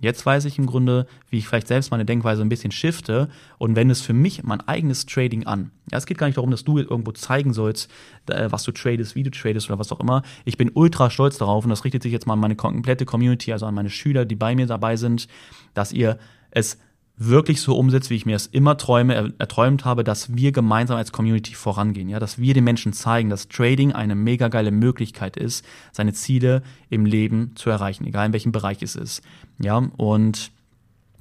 jetzt 0.01 0.25
weiß 0.25 0.45
ich 0.45 0.57
im 0.57 0.65
Grunde, 0.65 1.05
wie 1.29 1.37
ich 1.37 1.47
vielleicht 1.47 1.67
selbst 1.67 1.91
meine 1.91 2.05
Denkweise 2.05 2.41
ein 2.41 2.49
bisschen 2.49 2.71
shifte 2.71 3.29
und 3.59 3.75
wende 3.75 3.91
es 3.91 4.01
für 4.01 4.13
mich 4.13 4.43
mein 4.43 4.59
eigenes 4.67 5.05
Trading 5.05 5.45
an. 5.45 5.71
Ja, 5.91 5.99
es 5.99 6.07
geht 6.07 6.17
gar 6.17 6.27
nicht 6.27 6.37
darum, 6.37 6.51
dass 6.51 6.63
du 6.63 6.79
irgendwo 6.79 7.11
zeigen 7.11 7.53
sollst, 7.53 7.89
äh, 8.27 8.51
was 8.51 8.63
du 8.63 8.71
tradest, 8.71 9.15
wie 9.15 9.23
du 9.23 9.29
tradest 9.29 9.69
oder 9.69 9.79
was 9.79 9.91
auch 9.91 9.99
immer. 9.99 10.23
Ich 10.43 10.57
bin 10.57 10.71
ultra 10.73 11.09
stolz 11.09 11.37
darauf 11.37 11.63
und 11.63 11.69
das 11.69 11.85
richtet 11.85 12.01
sich 12.03 12.11
jetzt 12.11 12.25
mal 12.25 12.33
an 12.33 12.39
meine 12.39 12.55
komplette 12.55 13.05
Community, 13.05 13.53
also 13.53 13.67
an 13.67 13.75
meine 13.75 13.91
Schüler, 13.91 14.25
die 14.25 14.35
bei 14.35 14.55
mir 14.55 14.65
dabei 14.65 14.95
sind, 14.95 15.27
dass 15.73 15.93
ihr 15.93 16.17
es 16.49 16.79
wirklich 17.27 17.61
so 17.61 17.77
umsetzt, 17.77 18.09
wie 18.09 18.15
ich 18.15 18.25
mir 18.25 18.35
es 18.35 18.47
immer 18.47 18.77
träume, 18.77 19.33
erträumt 19.37 19.85
habe, 19.85 20.03
dass 20.03 20.35
wir 20.35 20.51
gemeinsam 20.51 20.97
als 20.97 21.11
Community 21.11 21.53
vorangehen, 21.53 22.09
ja, 22.09 22.19
dass 22.19 22.39
wir 22.39 22.53
den 22.53 22.63
Menschen 22.63 22.93
zeigen, 22.93 23.29
dass 23.29 23.47
Trading 23.47 23.91
eine 23.91 24.15
mega 24.15 24.47
geile 24.47 24.71
Möglichkeit 24.71 25.37
ist, 25.37 25.65
seine 25.91 26.13
Ziele 26.13 26.63
im 26.89 27.05
Leben 27.05 27.51
zu 27.55 27.69
erreichen, 27.69 28.05
egal 28.05 28.27
in 28.27 28.33
welchem 28.33 28.51
Bereich 28.51 28.81
es 28.81 28.95
ist, 28.95 29.21
ja, 29.59 29.77
und 29.97 30.51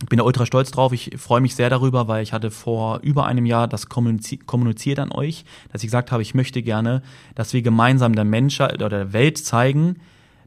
ich 0.02 0.09
bin 0.09 0.19
da 0.19 0.25
ultra 0.25 0.47
stolz 0.47 0.71
drauf. 0.71 0.92
Ich 0.95 1.12
freue 1.19 1.42
mich 1.42 1.54
sehr 1.54 1.69
darüber, 1.69 2.09
weil 2.09 2.23
ich 2.23 2.33
hatte 2.33 2.50
vor 2.50 3.00
über 3.02 3.26
einem 3.26 3.45
Jahr 3.45 3.69
das 3.69 3.90
kommuniziert 3.90 4.99
an 4.99 5.12
euch, 5.12 5.45
dass 5.71 5.83
ich 5.83 5.88
gesagt 5.88 6.11
habe, 6.11 6.23
ich 6.23 6.35
möchte 6.35 6.62
gerne, 6.62 7.02
dass 7.35 7.52
wir 7.52 7.61
gemeinsam 7.61 8.14
der 8.14 8.25
Menschheit 8.25 8.76
oder 8.76 8.88
der 8.88 9.12
Welt 9.12 9.37
zeigen, 9.37 9.97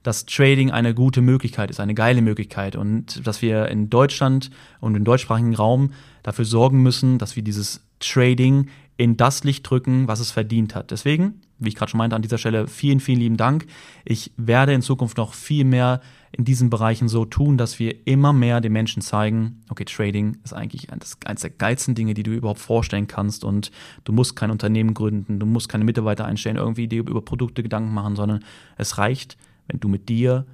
dass 0.03 0.25
Trading 0.25 0.71
eine 0.71 0.93
gute 0.93 1.21
Möglichkeit 1.21 1.69
ist, 1.69 1.79
eine 1.79 1.95
geile 1.95 2.21
Möglichkeit 2.21 2.75
und 2.75 3.25
dass 3.25 3.41
wir 3.41 3.67
in 3.69 3.89
Deutschland 3.89 4.51
und 4.79 4.95
im 4.95 5.03
deutschsprachigen 5.03 5.55
Raum 5.55 5.91
dafür 6.21 6.45
sorgen 6.45 6.83
müssen, 6.83 7.17
dass 7.17 7.35
wir 7.35 7.43
dieses 7.43 7.81
Trading 7.99 8.67
in 8.97 9.17
das 9.17 9.43
Licht 9.43 9.67
drücken, 9.67 10.07
was 10.07 10.19
es 10.19 10.31
verdient 10.31 10.75
hat. 10.75 10.91
Deswegen, 10.91 11.41
wie 11.57 11.69
ich 11.69 11.75
gerade 11.75 11.89
schon 11.89 11.97
meinte, 11.97 12.15
an 12.15 12.21
dieser 12.21 12.37
Stelle 12.37 12.67
vielen, 12.67 12.99
vielen 12.99 13.19
lieben 13.19 13.37
Dank. 13.37 13.65
Ich 14.05 14.31
werde 14.37 14.73
in 14.73 14.81
Zukunft 14.81 15.17
noch 15.17 15.33
viel 15.33 15.65
mehr 15.65 16.01
in 16.31 16.45
diesen 16.45 16.69
Bereichen 16.69 17.07
so 17.07 17.25
tun, 17.25 17.57
dass 17.57 17.79
wir 17.79 18.07
immer 18.07 18.33
mehr 18.33 18.59
den 18.59 18.73
Menschen 18.73 19.01
zeigen, 19.01 19.63
okay, 19.69 19.85
Trading 19.85 20.37
ist 20.43 20.53
eigentlich 20.53 20.91
eines 20.91 21.41
der 21.41 21.49
geilsten 21.51 21.95
Dinge, 21.95 22.13
die 22.13 22.23
du 22.23 22.31
überhaupt 22.31 22.59
vorstellen 22.59 23.07
kannst 23.07 23.43
und 23.43 23.71
du 24.03 24.13
musst 24.13 24.35
kein 24.35 24.51
Unternehmen 24.51 24.93
gründen, 24.93 25.39
du 25.39 25.45
musst 25.45 25.69
keine 25.69 25.85
Mitarbeiter 25.85 26.25
einstellen, 26.25 26.57
irgendwie 26.57 26.87
dir 26.87 26.99
über 26.99 27.21
Produkte 27.21 27.63
Gedanken 27.63 27.93
machen, 27.93 28.15
sondern 28.15 28.43
es 28.77 28.97
reicht, 28.97 29.37
wenn 29.73 29.79
du 29.79 29.89
mit 29.89 30.07
dir 30.07 30.45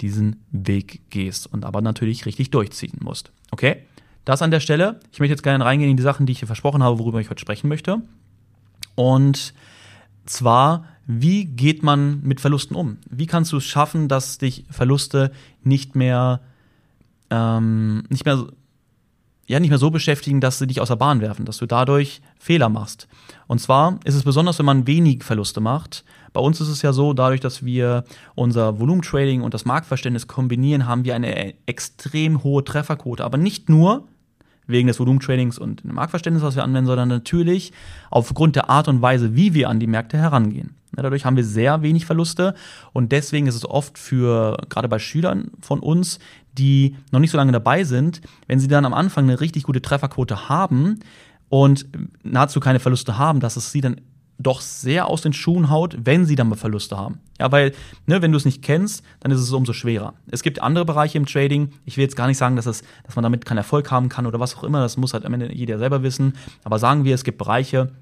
diesen 0.00 0.44
Weg 0.50 1.02
gehst 1.10 1.50
und 1.52 1.64
aber 1.64 1.80
natürlich 1.80 2.26
richtig 2.26 2.50
durchziehen 2.50 2.98
musst. 3.00 3.32
Okay? 3.50 3.84
Das 4.24 4.42
an 4.42 4.50
der 4.50 4.60
Stelle. 4.60 5.00
Ich 5.12 5.20
möchte 5.20 5.32
jetzt 5.32 5.42
gerne 5.42 5.64
reingehen 5.64 5.90
in 5.90 5.96
die 5.96 6.02
Sachen, 6.02 6.26
die 6.26 6.32
ich 6.32 6.40
hier 6.40 6.46
versprochen 6.46 6.82
habe, 6.82 6.98
worüber 6.98 7.20
ich 7.20 7.30
heute 7.30 7.40
sprechen 7.40 7.68
möchte. 7.68 8.02
Und 8.96 9.54
zwar, 10.26 10.84
wie 11.06 11.44
geht 11.44 11.82
man 11.82 12.20
mit 12.22 12.40
Verlusten 12.40 12.74
um? 12.74 12.98
Wie 13.08 13.26
kannst 13.26 13.52
du 13.52 13.56
es 13.58 13.64
schaffen, 13.64 14.08
dass 14.08 14.38
dich 14.38 14.64
Verluste 14.70 15.32
nicht 15.62 15.94
mehr, 15.94 16.40
ähm, 17.30 18.04
nicht 18.08 18.24
mehr, 18.24 18.46
ja, 19.50 19.58
nicht 19.58 19.70
mehr 19.70 19.78
so 19.78 19.90
beschäftigen, 19.90 20.40
dass 20.40 20.58
sie 20.58 20.68
dich 20.68 20.80
aus 20.80 20.88
der 20.88 20.96
Bahn 20.96 21.20
werfen, 21.20 21.44
dass 21.44 21.58
du 21.58 21.66
dadurch 21.66 22.22
Fehler 22.38 22.68
machst? 22.68 23.08
Und 23.48 23.60
zwar 23.60 23.98
ist 24.04 24.14
es 24.14 24.22
besonders, 24.22 24.60
wenn 24.60 24.66
man 24.66 24.86
wenig 24.86 25.24
Verluste 25.24 25.60
macht. 25.60 26.04
Bei 26.32 26.40
uns 26.40 26.60
ist 26.60 26.68
es 26.68 26.82
ja 26.82 26.92
so, 26.92 27.14
dadurch, 27.14 27.40
dass 27.40 27.64
wir 27.64 28.04
unser 28.36 28.78
Volumentrading 28.78 29.42
und 29.42 29.52
das 29.52 29.64
Marktverständnis 29.64 30.28
kombinieren, 30.28 30.86
haben 30.86 31.04
wir 31.04 31.16
eine 31.16 31.54
extrem 31.66 32.44
hohe 32.44 32.62
Trefferquote. 32.62 33.24
Aber 33.24 33.38
nicht 33.38 33.68
nur, 33.68 34.04
wegen 34.68 34.86
des 34.86 35.00
Volumentradings 35.00 35.58
und 35.58 35.82
dem 35.82 35.94
Marktverständnis, 35.94 36.44
was 36.44 36.54
wir 36.54 36.62
anwenden, 36.62 36.86
sondern 36.86 37.08
natürlich 37.08 37.72
aufgrund 38.10 38.54
der 38.54 38.70
Art 38.70 38.86
und 38.86 39.02
Weise, 39.02 39.34
wie 39.34 39.52
wir 39.52 39.68
an 39.68 39.80
die 39.80 39.88
Märkte 39.88 40.16
herangehen. 40.16 40.76
Dadurch 40.92 41.24
haben 41.24 41.36
wir 41.36 41.44
sehr 41.44 41.82
wenig 41.82 42.04
Verluste 42.04 42.54
und 42.92 43.12
deswegen 43.12 43.46
ist 43.46 43.54
es 43.54 43.64
oft 43.64 43.98
für, 43.98 44.56
gerade 44.68 44.88
bei 44.88 44.98
Schülern 44.98 45.50
von 45.60 45.80
uns, 45.80 46.18
die 46.58 46.96
noch 47.12 47.20
nicht 47.20 47.30
so 47.30 47.36
lange 47.36 47.52
dabei 47.52 47.84
sind, 47.84 48.20
wenn 48.46 48.58
sie 48.58 48.68
dann 48.68 48.84
am 48.84 48.94
Anfang 48.94 49.24
eine 49.24 49.40
richtig 49.40 49.64
gute 49.64 49.82
Trefferquote 49.82 50.48
haben 50.48 51.00
und 51.48 51.86
nahezu 52.22 52.60
keine 52.60 52.80
Verluste 52.80 53.18
haben, 53.18 53.40
dass 53.40 53.56
es 53.56 53.72
sie 53.72 53.80
dann 53.80 54.00
doch 54.40 54.60
sehr 54.62 55.06
aus 55.06 55.20
den 55.20 55.32
Schuhen 55.32 55.68
haut, 55.68 55.96
wenn 56.02 56.24
sie 56.24 56.34
dann 56.34 56.48
mal 56.48 56.56
Verluste 56.56 56.96
haben. 56.96 57.20
Ja, 57.38 57.52
weil, 57.52 57.72
ne, 58.06 58.22
wenn 58.22 58.32
du 58.32 58.38
es 58.38 58.46
nicht 58.46 58.62
kennst, 58.62 59.04
dann 59.20 59.30
ist 59.30 59.40
es 59.40 59.52
umso 59.52 59.72
schwerer. 59.72 60.14
Es 60.30 60.42
gibt 60.42 60.62
andere 60.62 60.84
Bereiche 60.84 61.18
im 61.18 61.26
Trading. 61.26 61.72
Ich 61.84 61.96
will 61.96 62.04
jetzt 62.04 62.16
gar 62.16 62.26
nicht 62.26 62.38
sagen, 62.38 62.56
dass, 62.56 62.66
es, 62.66 62.82
dass 63.04 63.16
man 63.16 63.22
damit 63.22 63.44
keinen 63.44 63.58
Erfolg 63.58 63.90
haben 63.90 64.08
kann 64.08 64.26
oder 64.26 64.40
was 64.40 64.56
auch 64.56 64.64
immer. 64.64 64.80
Das 64.80 64.96
muss 64.96 65.12
halt 65.12 65.26
am 65.26 65.34
Ende 65.34 65.52
jeder 65.52 65.78
selber 65.78 66.02
wissen. 66.02 66.34
Aber 66.64 66.78
sagen 66.78 67.04
wir, 67.04 67.14
es 67.14 67.24
gibt 67.24 67.36
Bereiche, 67.36 67.92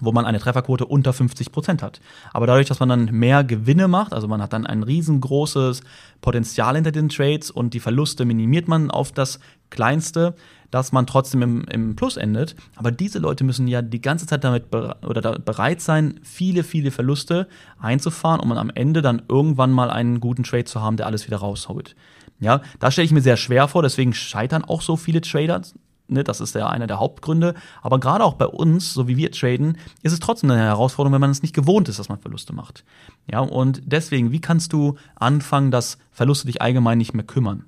wo 0.00 0.12
man 0.12 0.24
eine 0.24 0.38
Trefferquote 0.38 0.86
unter 0.86 1.12
50 1.12 1.52
Prozent 1.52 1.82
hat. 1.82 2.00
Aber 2.32 2.46
dadurch, 2.46 2.68
dass 2.68 2.80
man 2.80 2.88
dann 2.88 3.04
mehr 3.06 3.44
Gewinne 3.44 3.88
macht, 3.88 4.12
also 4.12 4.28
man 4.28 4.40
hat 4.40 4.52
dann 4.52 4.66
ein 4.66 4.82
riesengroßes 4.82 5.82
Potenzial 6.20 6.74
hinter 6.74 6.92
den 6.92 7.08
Trades 7.08 7.50
und 7.50 7.74
die 7.74 7.80
Verluste 7.80 8.24
minimiert 8.24 8.68
man 8.68 8.90
auf 8.90 9.12
das 9.12 9.40
Kleinste, 9.70 10.34
dass 10.70 10.92
man 10.92 11.06
trotzdem 11.06 11.42
im, 11.42 11.64
im 11.64 11.96
Plus 11.96 12.16
endet. 12.16 12.54
Aber 12.76 12.90
diese 12.90 13.18
Leute 13.18 13.44
müssen 13.44 13.66
ja 13.66 13.82
die 13.82 14.00
ganze 14.00 14.26
Zeit 14.26 14.44
damit 14.44 14.70
bere 14.70 14.96
oder 15.06 15.20
da 15.20 15.32
bereit 15.32 15.80
sein, 15.80 16.20
viele, 16.22 16.62
viele 16.62 16.90
Verluste 16.90 17.48
einzufahren, 17.78 18.40
um 18.40 18.52
am 18.52 18.70
Ende 18.74 19.02
dann 19.02 19.22
irgendwann 19.28 19.72
mal 19.72 19.90
einen 19.90 20.20
guten 20.20 20.42
Trade 20.42 20.64
zu 20.64 20.82
haben, 20.82 20.96
der 20.96 21.06
alles 21.06 21.26
wieder 21.26 21.38
rausholt. 21.38 21.96
Ja, 22.40 22.60
da 22.78 22.90
stelle 22.90 23.06
ich 23.06 23.12
mir 23.12 23.20
sehr 23.20 23.36
schwer 23.36 23.66
vor, 23.66 23.82
deswegen 23.82 24.14
scheitern 24.14 24.64
auch 24.64 24.82
so 24.82 24.96
viele 24.96 25.20
Trader 25.20 25.62
Ne, 26.10 26.24
das 26.24 26.40
ist 26.40 26.54
ja 26.54 26.68
einer 26.68 26.86
der 26.86 27.00
Hauptgründe. 27.00 27.54
Aber 27.82 28.00
gerade 28.00 28.24
auch 28.24 28.34
bei 28.34 28.46
uns, 28.46 28.94
so 28.94 29.08
wie 29.08 29.18
wir 29.18 29.30
traden, 29.30 29.76
ist 30.02 30.12
es 30.12 30.20
trotzdem 30.20 30.50
eine 30.50 30.60
Herausforderung, 30.60 31.12
wenn 31.12 31.20
man 31.20 31.30
es 31.30 31.42
nicht 31.42 31.54
gewohnt 31.54 31.88
ist, 31.90 31.98
dass 31.98 32.08
man 32.08 32.18
Verluste 32.18 32.54
macht. 32.54 32.82
Ja, 33.30 33.40
und 33.40 33.82
deswegen, 33.84 34.32
wie 34.32 34.40
kannst 34.40 34.72
du 34.72 34.96
anfangen, 35.16 35.70
dass 35.70 35.98
Verluste 36.10 36.46
dich 36.46 36.62
allgemein 36.62 36.96
nicht 36.96 37.12
mehr 37.12 37.26
kümmern? 37.26 37.66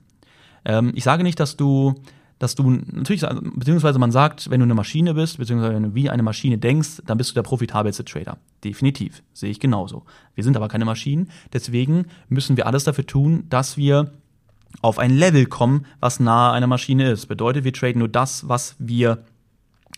Ähm, 0.65 0.93
ich 0.95 1.05
sage 1.05 1.23
nicht, 1.23 1.39
dass 1.39 1.59
du, 1.59 1.95
dass 2.39 2.55
du 2.55 2.71
natürlich, 2.71 3.27
beziehungsweise 3.55 3.99
man 3.99 4.11
sagt, 4.11 4.49
wenn 4.49 4.61
du 4.61 4.65
eine 4.65 4.75
Maschine 4.75 5.13
bist, 5.13 5.37
beziehungsweise 5.37 5.75
wenn 5.75 5.83
du 5.83 5.95
wie 5.95 6.09
eine 6.09 6.23
Maschine 6.23 6.57
denkst, 6.57 7.03
dann 7.07 7.19
bist 7.19 7.31
du 7.31 7.35
der 7.35 7.43
profitabelste 7.43 8.07
Trader. 8.07 8.39
Definitiv. 8.65 9.23
Sehe 9.35 9.51
ich 9.51 9.61
genauso. 9.61 10.05
Wir 10.35 10.45
sind 10.45 10.57
aber 10.57 10.69
keine 10.69 10.87
Maschinen. 10.87 11.31
Deswegen 11.53 12.07
müssen 12.31 12.57
wir 12.57 12.67
alles 12.67 12.85
dafür 12.85 13.07
tun, 13.07 13.45
dass 13.51 13.77
wir 13.77 14.13
auf 14.83 14.99
ein 14.99 15.11
Level 15.11 15.47
kommen, 15.47 15.87
was 16.01 16.21
nahe 16.21 16.53
einer 16.53 16.67
Maschine 16.67 17.11
ist. 17.11 17.27
Bedeutet, 17.27 17.65
wir 17.65 17.73
traden 17.73 17.99
nur 17.99 18.09
das, 18.09 18.49
was 18.49 18.77
wir 18.79 19.25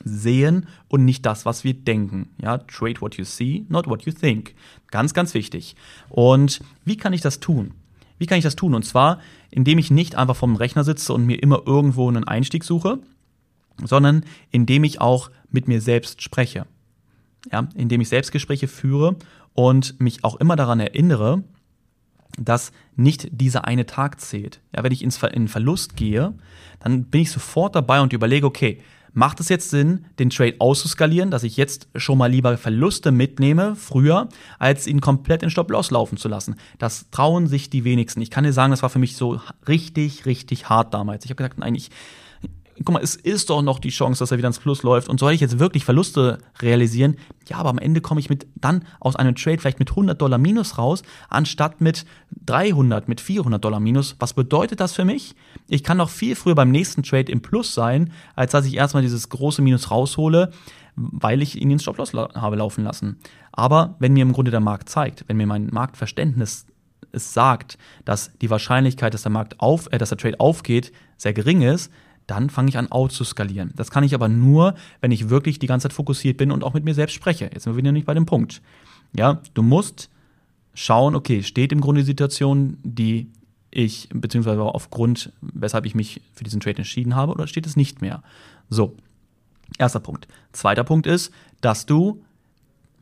sehen 0.05 0.67
und 0.89 1.05
nicht 1.05 1.25
das, 1.27 1.47
was 1.47 1.65
wir 1.65 1.75
denken. 1.75 2.31
Ja, 2.41 2.59
trade 2.59 3.01
what 3.01 3.17
you 3.17 3.25
see, 3.25 3.65
not 3.69 3.87
what 3.87 4.03
you 4.03 4.13
think. 4.13 4.55
Ganz, 4.91 5.15
ganz 5.15 5.35
wichtig. 5.35 5.77
Und 6.09 6.61
wie 6.85 6.97
kann 6.97 7.13
ich 7.13 7.21
das 7.21 7.41
tun? 7.41 7.75
Wie 8.19 8.27
kann 8.27 8.39
ich 8.39 8.45
das 8.45 8.57
tun? 8.57 8.75
Und 8.75 8.85
zwar, 8.85 9.21
indem 9.51 9.79
ich 9.79 9.91
nicht 9.91 10.17
einfach 10.17 10.37
vom 10.37 10.57
Rechner 10.57 10.85
sitze 10.85 11.13
und 11.13 11.25
mir 11.27 11.43
immer 11.43 11.63
irgendwo 11.67 12.09
einen 12.09 12.25
Einstieg 12.25 12.65
suche, 12.65 12.99
sondern 13.83 14.25
indem 14.51 14.85
ich 14.85 15.01
auch 15.01 15.31
mit 15.51 15.69
mir 15.69 15.81
selbst 15.81 16.23
spreche. 16.23 16.67
Ja, 17.51 17.69
indem 17.75 18.01
ich 18.01 18.09
Selbstgespräche 18.09 18.69
führe 18.69 19.17
und 19.55 20.01
mich 20.01 20.23
auch 20.23 20.37
immer 20.37 20.55
daran 20.55 20.79
erinnere, 20.79 21.43
dass 22.39 22.73
nicht 22.97 23.29
dieser 23.31 23.67
eine 23.67 23.87
Tag 23.87 24.21
zählt. 24.21 24.61
Ja, 24.75 24.83
wenn 24.83 24.93
ich 24.93 25.03
ins 25.03 25.17
Ver 25.17 25.35
in 25.35 25.49
Verlust 25.49 25.97
gehe, 25.97 26.35
dann 26.81 27.05
bin 27.05 27.23
ich 27.23 27.31
sofort 27.31 27.75
dabei 27.75 28.01
und 28.01 28.13
überlege, 28.13 28.47
okay, 28.47 28.81
macht 29.15 29.41
es 29.41 29.49
jetzt 29.49 29.71
Sinn, 29.71 30.07
den 30.19 30.31
Trade 30.31 30.57
auszuskalieren, 30.59 31.31
dass 31.31 31.43
ich 31.43 31.57
jetzt 31.57 31.89
schon 31.97 32.19
mal 32.19 32.31
lieber 32.31 32.57
Verluste 32.57 33.13
mitnehme, 33.13 33.77
früher, 33.77 34.29
als 34.59 34.87
ihn 34.87 35.01
komplett 35.01 35.43
in 35.43 35.51
Stop-Loss 35.51 35.91
laufen 35.91 36.17
zu 36.17 36.29
lassen? 36.29 36.57
Das 36.79 37.11
trauen 37.11 37.47
sich 37.47 37.71
die 37.71 37.85
wenigsten. 37.85 38.23
Ich 38.23 38.31
kann 38.31 38.45
dir 38.45 38.53
sagen, 38.53 38.71
das 38.71 38.83
war 38.83 38.91
für 38.91 38.99
mich 38.99 39.17
so 39.17 39.41
richtig, 39.69 40.27
richtig 40.27 40.69
hart 40.69 40.95
damals. 40.95 41.25
Ich 41.25 41.31
habe 41.31 41.37
gesagt, 41.37 41.59
nein, 41.59 41.75
ich, 41.75 41.91
guck 42.77 42.95
mal, 42.95 43.03
es 43.03 43.17
ist 43.17 43.51
doch 43.51 43.63
noch 43.63 43.79
die 43.79 43.91
Chance, 43.91 44.21
dass 44.21 44.31
er 44.31 44.39
wieder 44.39 44.49
ins 44.49 44.59
Plus 44.59 44.83
läuft. 44.83 45.09
Und 45.09 45.21
soll 45.21 45.33
ich 45.33 45.41
jetzt 45.41 45.59
wirklich 45.59 45.85
Verluste 45.85 46.39
realisieren? 46.61 47.17
Ja, 47.49 47.57
aber 47.57 47.71
am 47.71 47.79
Ende 47.79 48.01
komme 48.01 48.21
ich 48.21 48.31
mit 48.31 48.47
dann 48.55 48.85
aus 49.01 49.17
einem 49.17 49.35
Trade 49.35 49.59
vielleicht 49.59 49.79
mit 49.79 49.91
100 49.91 50.21
Dollar 50.21 50.39
Minus 50.39 50.79
raus, 50.79 51.03
anstatt 51.29 51.81
mit 51.81 52.05
300, 52.47 53.09
mit 53.09 53.21
400 53.21 53.63
Dollar 53.63 53.81
Minus. 53.81 54.17
Was 54.19 54.35
bedeutet 54.35 54.81
das 54.81 54.93
für 54.93 55.05
mich? 55.05 55.35
Ich 55.69 55.83
kann 55.83 55.97
noch 55.97 56.11
viel 56.11 56.37
früher 56.37 56.55
beim 56.55 56.71
nächsten 56.71 57.03
Trade 57.03 57.31
im 57.31 57.43
Plus 57.43 57.75
sein, 57.75 58.13
als 58.35 58.53
dass 58.53 58.67
ich 58.67 58.77
erstmal 58.77 59.03
dieses 59.03 59.29
große 59.29 59.63
Minus 59.63 59.91
raushole, 59.91 60.53
weil 60.97 61.43
ich 61.43 61.61
ihn 61.61 61.71
ins 61.71 61.83
Stop-Loss 61.83 62.13
habe 62.15 62.57
laufen 62.57 62.85
lassen. 62.85 63.19
Aber 63.53 63.97
wenn 63.99 64.13
mir 64.13 64.23
im 64.23 64.33
Grunde 64.33 64.51
der 64.51 64.61
Markt 64.61 64.89
zeigt, 64.89 65.25
wenn 65.29 65.37
mir 65.37 65.47
mein 65.47 65.69
Marktverständnis 65.73 66.67
es 67.13 67.35
sagt, 67.35 67.79
dass 68.05 68.33
die 68.41 68.51
Wahrscheinlichkeit, 68.51 69.15
dass 69.15 69.23
der 69.23 69.33
Markt 69.33 69.61
auf, 69.61 69.89
äh, 69.93 69.99
dass 69.99 70.09
der 70.09 70.19
Trade 70.19 70.41
aufgeht, 70.41 70.93
sehr 71.17 71.33
gering 71.33 71.63
ist, 71.63 71.93
dann 72.27 72.51
fange 72.51 72.69
ich 72.69 72.79
an, 72.79 72.91
out 72.91 73.13
zu 73.13 73.25
skalieren. 73.25 73.73
Das 73.77 73.91
kann 73.91 74.05
ich 74.05 74.15
aber 74.15 74.29
nur, 74.29 74.75
wenn 75.01 75.11
ich 75.11 75.29
wirklich 75.29 75.59
die 75.59 75.67
ganze 75.67 75.89
Zeit 75.89 75.93
fokussiert 75.93 76.37
bin 76.37 76.51
und 76.51 76.65
auch 76.65 76.75
mit 76.75 76.85
mir 76.85 76.95
selbst 76.95 77.15
spreche. 77.15 77.51
Jetzt 77.53 77.65
sind 77.65 77.73
wir 77.73 77.79
wieder 77.79 77.93
nicht 77.93 78.07
bei 78.07 78.15
dem 78.15 78.27
Punkt. 78.27 78.63
Ja, 79.17 79.41
du 79.55 79.63
musst 79.63 80.09
schauen, 80.75 81.15
okay, 81.15 81.43
steht 81.43 81.73
im 81.73 81.81
Grunde 81.81 82.01
die 82.01 82.07
Situation, 82.07 82.79
die 82.83 83.31
ich, 83.71 84.09
beziehungsweise 84.13 84.63
aufgrund, 84.63 85.33
weshalb 85.41 85.87
ich 85.87 85.95
mich 85.95 86.21
für 86.35 86.45
diesen 86.45 86.61
Trade 86.61 86.79
entschieden 86.79 87.17
habe, 87.17 87.33
oder 87.33 87.47
steht 87.47 87.67
es 87.67 87.77
nicht 87.77 88.01
mehr? 88.01 88.23
So, 88.69 88.97
erster 89.79 90.01
Punkt. 90.01 90.29
Zweiter 90.53 90.85
Punkt 90.85 91.07
ist, 91.07 91.33
dass 91.61 91.87
du 91.87 92.23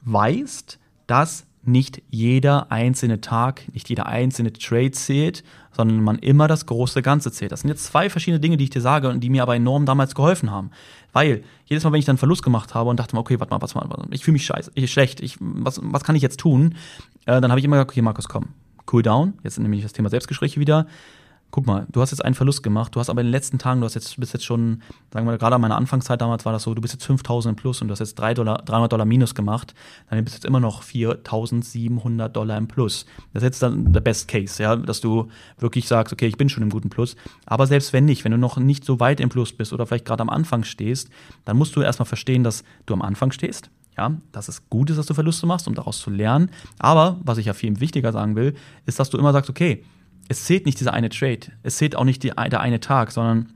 weißt, 0.02 0.78
dass 1.06 1.44
nicht 1.62 2.02
jeder 2.08 2.72
einzelne 2.72 3.20
Tag, 3.20 3.62
nicht 3.72 3.88
jeder 3.88 4.06
einzelne 4.06 4.52
Trade 4.52 4.92
zählt, 4.92 5.44
sondern 5.72 6.02
man 6.02 6.18
immer 6.18 6.48
das 6.48 6.66
große 6.66 7.02
Ganze 7.02 7.30
zählt. 7.32 7.52
Das 7.52 7.60
sind 7.60 7.70
jetzt 7.70 7.84
zwei 7.84 8.08
verschiedene 8.08 8.40
Dinge, 8.40 8.56
die 8.56 8.64
ich 8.64 8.70
dir 8.70 8.80
sage 8.80 9.08
und 9.08 9.20
die 9.20 9.30
mir 9.30 9.42
aber 9.42 9.56
enorm 9.56 9.86
damals 9.86 10.14
geholfen 10.14 10.50
haben. 10.50 10.70
Weil 11.12 11.42
jedes 11.66 11.84
Mal, 11.84 11.92
wenn 11.92 11.98
ich 11.98 12.06
dann 12.06 12.18
Verlust 12.18 12.42
gemacht 12.42 12.74
habe 12.74 12.90
und 12.90 12.98
dachte 12.98 13.14
mir, 13.14 13.20
okay, 13.20 13.38
warte 13.38 13.52
mal, 13.52 13.60
was 13.60 13.74
mal, 13.74 13.86
ich 14.10 14.24
fühle 14.24 14.34
mich 14.34 14.46
scheiße, 14.46 14.72
ich 14.74 14.90
schlecht, 14.90 15.20
ich, 15.20 15.36
was, 15.40 15.80
was 15.82 16.02
kann 16.02 16.16
ich 16.16 16.22
jetzt 16.22 16.40
tun? 16.40 16.76
Äh, 17.26 17.40
dann 17.40 17.50
habe 17.50 17.58
ich 17.58 17.64
immer 17.64 17.76
gesagt, 17.76 17.90
okay, 17.90 18.02
Markus, 18.02 18.28
komm, 18.28 18.48
cool 18.92 19.02
down. 19.02 19.34
Jetzt 19.42 19.58
nehme 19.58 19.76
ich 19.76 19.82
das 19.82 19.92
Thema 19.92 20.08
Selbstgespräche 20.08 20.60
wieder 20.60 20.86
guck 21.50 21.66
mal, 21.66 21.86
du 21.90 22.00
hast 22.00 22.10
jetzt 22.10 22.24
einen 22.24 22.34
Verlust 22.34 22.62
gemacht, 22.62 22.94
du 22.94 23.00
hast 23.00 23.10
aber 23.10 23.20
in 23.20 23.26
den 23.26 23.32
letzten 23.32 23.58
Tagen, 23.58 23.80
du 23.80 23.84
hast 23.84 23.94
jetzt, 23.94 24.18
bist 24.18 24.32
jetzt 24.32 24.44
schon, 24.44 24.82
sagen 25.12 25.26
wir 25.26 25.36
gerade 25.38 25.56
an 25.56 25.60
meiner 25.60 25.76
Anfangszeit 25.76 26.20
damals 26.20 26.44
war 26.44 26.52
das 26.52 26.62
so, 26.62 26.74
du 26.74 26.80
bist 26.80 26.94
jetzt 26.94 27.04
5000 27.04 27.52
im 27.52 27.56
Plus 27.56 27.82
und 27.82 27.88
du 27.88 27.92
hast 27.92 27.98
jetzt 27.98 28.14
3 28.18 28.34
Dollar, 28.34 28.58
300 28.58 28.92
Dollar 28.92 29.04
Minus 29.04 29.34
gemacht, 29.34 29.74
dann 30.08 30.22
bist 30.24 30.36
du 30.36 30.38
jetzt 30.38 30.44
immer 30.44 30.60
noch 30.60 30.82
4700 30.82 32.34
Dollar 32.34 32.56
im 32.56 32.68
Plus. 32.68 33.06
Das 33.32 33.42
ist 33.42 33.46
jetzt 33.46 33.62
dann 33.62 33.92
der 33.92 34.00
Best 34.00 34.28
Case, 34.28 34.62
ja, 34.62 34.76
dass 34.76 35.00
du 35.00 35.28
wirklich 35.58 35.88
sagst, 35.88 36.12
okay, 36.12 36.26
ich 36.26 36.36
bin 36.36 36.48
schon 36.48 36.62
im 36.62 36.70
guten 36.70 36.90
Plus. 36.90 37.16
Aber 37.46 37.66
selbst 37.66 37.92
wenn 37.92 38.04
nicht, 38.04 38.24
wenn 38.24 38.32
du 38.32 38.38
noch 38.38 38.56
nicht 38.56 38.84
so 38.84 39.00
weit 39.00 39.20
im 39.20 39.28
Plus 39.28 39.52
bist 39.52 39.72
oder 39.72 39.86
vielleicht 39.86 40.04
gerade 40.04 40.22
am 40.22 40.30
Anfang 40.30 40.64
stehst, 40.64 41.10
dann 41.44 41.56
musst 41.56 41.74
du 41.76 41.82
erstmal 41.82 42.06
verstehen, 42.06 42.44
dass 42.44 42.64
du 42.86 42.94
am 42.94 43.02
Anfang 43.02 43.32
stehst, 43.32 43.70
ja, 43.96 44.16
dass 44.32 44.48
es 44.48 44.68
gut 44.70 44.90
ist, 44.90 44.96
dass 44.96 45.06
du 45.06 45.14
Verluste 45.14 45.46
machst, 45.46 45.66
um 45.66 45.74
daraus 45.74 45.98
zu 45.98 46.10
lernen. 46.10 46.50
Aber 46.78 47.18
was 47.24 47.38
ich 47.38 47.46
ja 47.46 47.54
viel 47.54 47.80
wichtiger 47.80 48.12
sagen 48.12 48.36
will, 48.36 48.54
ist, 48.86 49.00
dass 49.00 49.10
du 49.10 49.18
immer 49.18 49.32
sagst, 49.32 49.50
okay, 49.50 49.84
es 50.28 50.44
zählt 50.44 50.66
nicht 50.66 50.78
dieser 50.78 50.92
eine 50.92 51.08
Trade, 51.08 51.52
es 51.62 51.76
zählt 51.76 51.96
auch 51.96 52.04
nicht 52.04 52.22
die, 52.22 52.30
der 52.30 52.60
eine 52.60 52.80
Tag, 52.80 53.10
sondern 53.10 53.52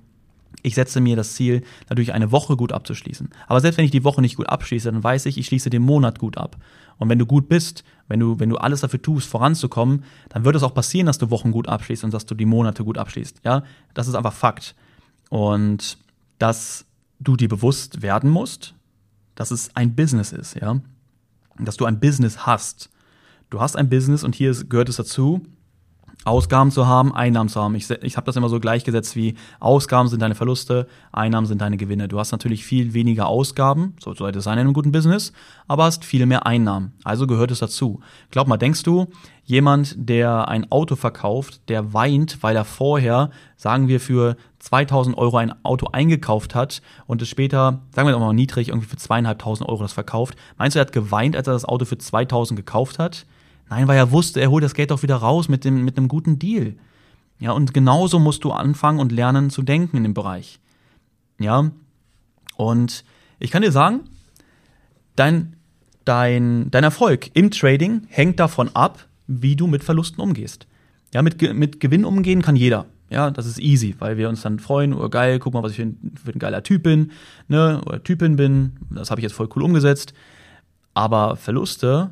ich 0.62 0.75
setze 0.75 1.00
mir 1.00 1.16
das 1.16 1.35
Ziel, 1.35 1.62
natürlich 1.88 2.12
eine 2.12 2.33
Woche 2.33 2.56
gut 2.56 2.73
abzuschließen. 2.73 3.28
Aber 3.47 3.61
selbst 3.61 3.76
wenn 3.76 3.85
ich 3.85 3.90
die 3.90 4.04
Woche 4.04 4.21
nicht 4.21 4.37
gut 4.37 4.49
abschließe, 4.49 4.90
dann 4.90 5.02
weiß 5.02 5.26
ich, 5.26 5.37
ich 5.37 5.47
schließe 5.47 5.71
den 5.71 5.83
Monat 5.83 6.18
gut 6.18 6.38
ab. 6.38 6.56
Und 6.99 7.09
wenn 7.09 7.18
du 7.18 7.26
gut 7.26 7.49
bist, 7.49 7.85
wenn 8.09 8.21
du, 8.21 8.38
wenn 8.38 8.49
du 8.49 8.56
alles 8.56 8.80
dafür 8.80 9.02
tust, 9.02 9.28
voranzukommen, 9.28 10.04
dann 10.28 10.44
wird 10.44 10.56
es 10.56 10.62
auch 10.62 10.75
passieren, 10.75 11.06
dass 11.06 11.18
du 11.18 11.30
Wochen 11.30 11.50
gut 11.50 11.68
abschließt 11.68 12.04
und 12.04 12.14
dass 12.14 12.26
du 12.26 12.35
die 12.35 12.47
Monate 12.47 12.85
gut 12.85 12.99
abschließt. 12.99 13.40
Ja, 13.44 13.64
das 13.94 14.09
ist 14.09 14.14
einfach 14.14 14.33
Fakt. 14.33 14.75
Und 15.28 15.99
dass 16.38 16.87
du 17.21 17.37
dir 17.37 17.49
bewusst 17.49 18.02
werden 18.02 18.30
musst, 18.30 18.75
dass 19.35 19.50
es 19.50 19.75
ein 19.75 19.94
Business 19.94 20.33
ist, 20.33 20.54
ja. 20.54 20.80
Dass 21.59 21.76
du 21.76 21.85
ein 21.85 22.00
Business 22.00 22.47
hast. 22.47 22.90
Du 23.50 23.61
hast 23.61 23.76
ein 23.76 23.88
Business 23.88 24.25
und 24.25 24.35
hier 24.35 24.52
gehört 24.64 24.88
es 24.88 24.97
dazu, 24.97 25.42
Ausgaben 26.25 26.71
zu 26.71 26.87
haben, 26.87 27.14
Einnahmen 27.14 27.49
zu 27.49 27.61
haben. 27.61 27.75
Ich, 27.75 27.90
ich 27.90 28.16
habe 28.16 28.26
das 28.26 28.37
immer 28.37 28.49
so 28.49 28.61
gleichgesetzt 28.61 29.16
wie 29.16 29.35
Ausgaben 29.61 30.09
sind 30.09 30.23
deine 30.23 30.35
Verluste, 30.35 30.87
Einnahmen 31.12 31.47
sind 31.47 31.61
deine 31.61 31.76
Gewinne. 31.76 32.09
Du 32.09 32.18
hast 32.18 32.33
natürlich 32.33 32.64
viel 32.64 32.94
weniger 32.94 33.26
Ausgaben, 33.26 33.94
so 34.00 34.14
sollte 34.14 34.38
es 34.38 34.44
sein 34.44 34.54
in 34.54 34.61
einem 34.61 34.73
guten 34.73 34.92
Business, 34.92 35.33
aber 35.68 35.85
hast 35.85 36.04
viel 36.04 36.25
mehr 36.26 36.47
Einnahmen. 36.47 36.92
Also 37.04 37.26
gehört 37.26 37.50
es 37.50 37.59
dazu. 37.59 38.00
Glaub 38.30 38.49
mal, 38.49 38.56
denkst 38.56 38.83
du, 38.85 39.09
jemand, 39.44 39.94
der 39.99 40.49
ein 40.49 40.71
Auto 40.71 40.97
verkauft, 40.97 41.68
der 41.68 41.92
weint, 41.92 42.42
weil 42.42 42.56
er 42.56 42.64
vorher, 42.64 43.30
sagen 43.56 43.88
wir, 43.88 44.00
für 44.00 44.37
2000 44.61 45.18
Euro 45.18 45.37
ein 45.37 45.54
Auto 45.64 45.88
eingekauft 45.92 46.54
hat 46.54 46.80
und 47.06 47.21
es 47.21 47.28
später, 47.28 47.83
sagen 47.94 48.09
wir 48.09 48.18
mal 48.18 48.33
niedrig, 48.33 48.68
irgendwie 48.68 48.88
für 48.88 48.97
zweieinhalbtausend 48.97 49.68
Euro 49.68 49.83
das 49.83 49.92
verkauft. 49.92 50.37
Meinst 50.56 50.75
du, 50.75 50.78
er 50.78 50.87
hat 50.87 50.92
geweint, 50.92 51.37
als 51.37 51.47
er 51.47 51.52
das 51.52 51.66
Auto 51.66 51.85
für 51.85 51.99
2000 51.99 52.56
gekauft 52.56 52.99
hat? 52.99 53.26
Nein, 53.68 53.88
weil 53.88 53.97
er 53.97 54.11
wusste, 54.11 54.40
er 54.40 54.50
holt 54.50 54.64
das 54.64 54.75
Geld 54.75 54.90
doch 54.90 55.02
wieder 55.02 55.16
raus 55.16 55.49
mit, 55.49 55.64
dem, 55.64 55.85
mit 55.85 55.97
einem 55.97 56.09
guten 56.09 56.38
Deal. 56.38 56.76
Ja, 57.38 57.52
und 57.52 57.75
genauso 57.75 58.18
musst 58.18 58.44
du 58.44 58.52
anfangen 58.52 59.00
und 59.00 59.12
lernen 59.12 59.50
zu 59.50 59.62
denken 59.62 59.97
in 59.97 60.02
dem 60.04 60.14
Bereich. 60.14 60.61
Ja, 61.38 61.71
und 62.56 63.04
ich 63.38 63.50
kann 63.50 63.62
dir 63.62 63.73
sagen, 63.73 64.00
dein, 65.16 65.56
dein, 66.04 66.71
dein 66.71 66.85
Erfolg 66.85 67.30
im 67.35 67.50
Trading 67.50 68.02
hängt 68.09 68.38
davon 68.38 68.71
ab, 68.75 69.09
wie 69.26 69.56
du 69.56 69.66
mit 69.66 69.83
Verlusten 69.83 70.21
umgehst. 70.21 70.66
Ja, 71.12 71.23
mit, 71.23 71.40
mit 71.54 71.80
Gewinn 71.80 72.04
umgehen 72.04 72.42
kann 72.42 72.56
jeder. 72.56 72.87
Ja, 73.11 73.30
das 73.30 73.47
ist 73.47 73.59
easy, 73.59 73.94
weil 73.99 74.16
wir 74.16 74.28
uns 74.28 74.42
dann 74.42 74.59
freuen, 74.59 74.92
oh 74.92 75.09
geil, 75.09 75.38
guck 75.38 75.54
mal, 75.54 75.62
was 75.62 75.73
ich 75.73 75.76
für 75.76 75.83
ein, 75.83 76.12
für 76.23 76.33
ein 76.33 76.38
geiler 76.38 76.62
Typ 76.62 76.83
bin, 76.83 77.12
ne, 77.49 77.80
oder 77.87 78.02
Typin 78.02 78.37
bin. 78.37 78.73
Das 78.90 79.11
habe 79.11 79.21
ich 79.21 79.23
jetzt 79.23 79.35
voll 79.35 79.49
cool 79.54 79.62
umgesetzt. 79.62 80.14
Aber 80.94 81.37
Verluste 81.37 82.11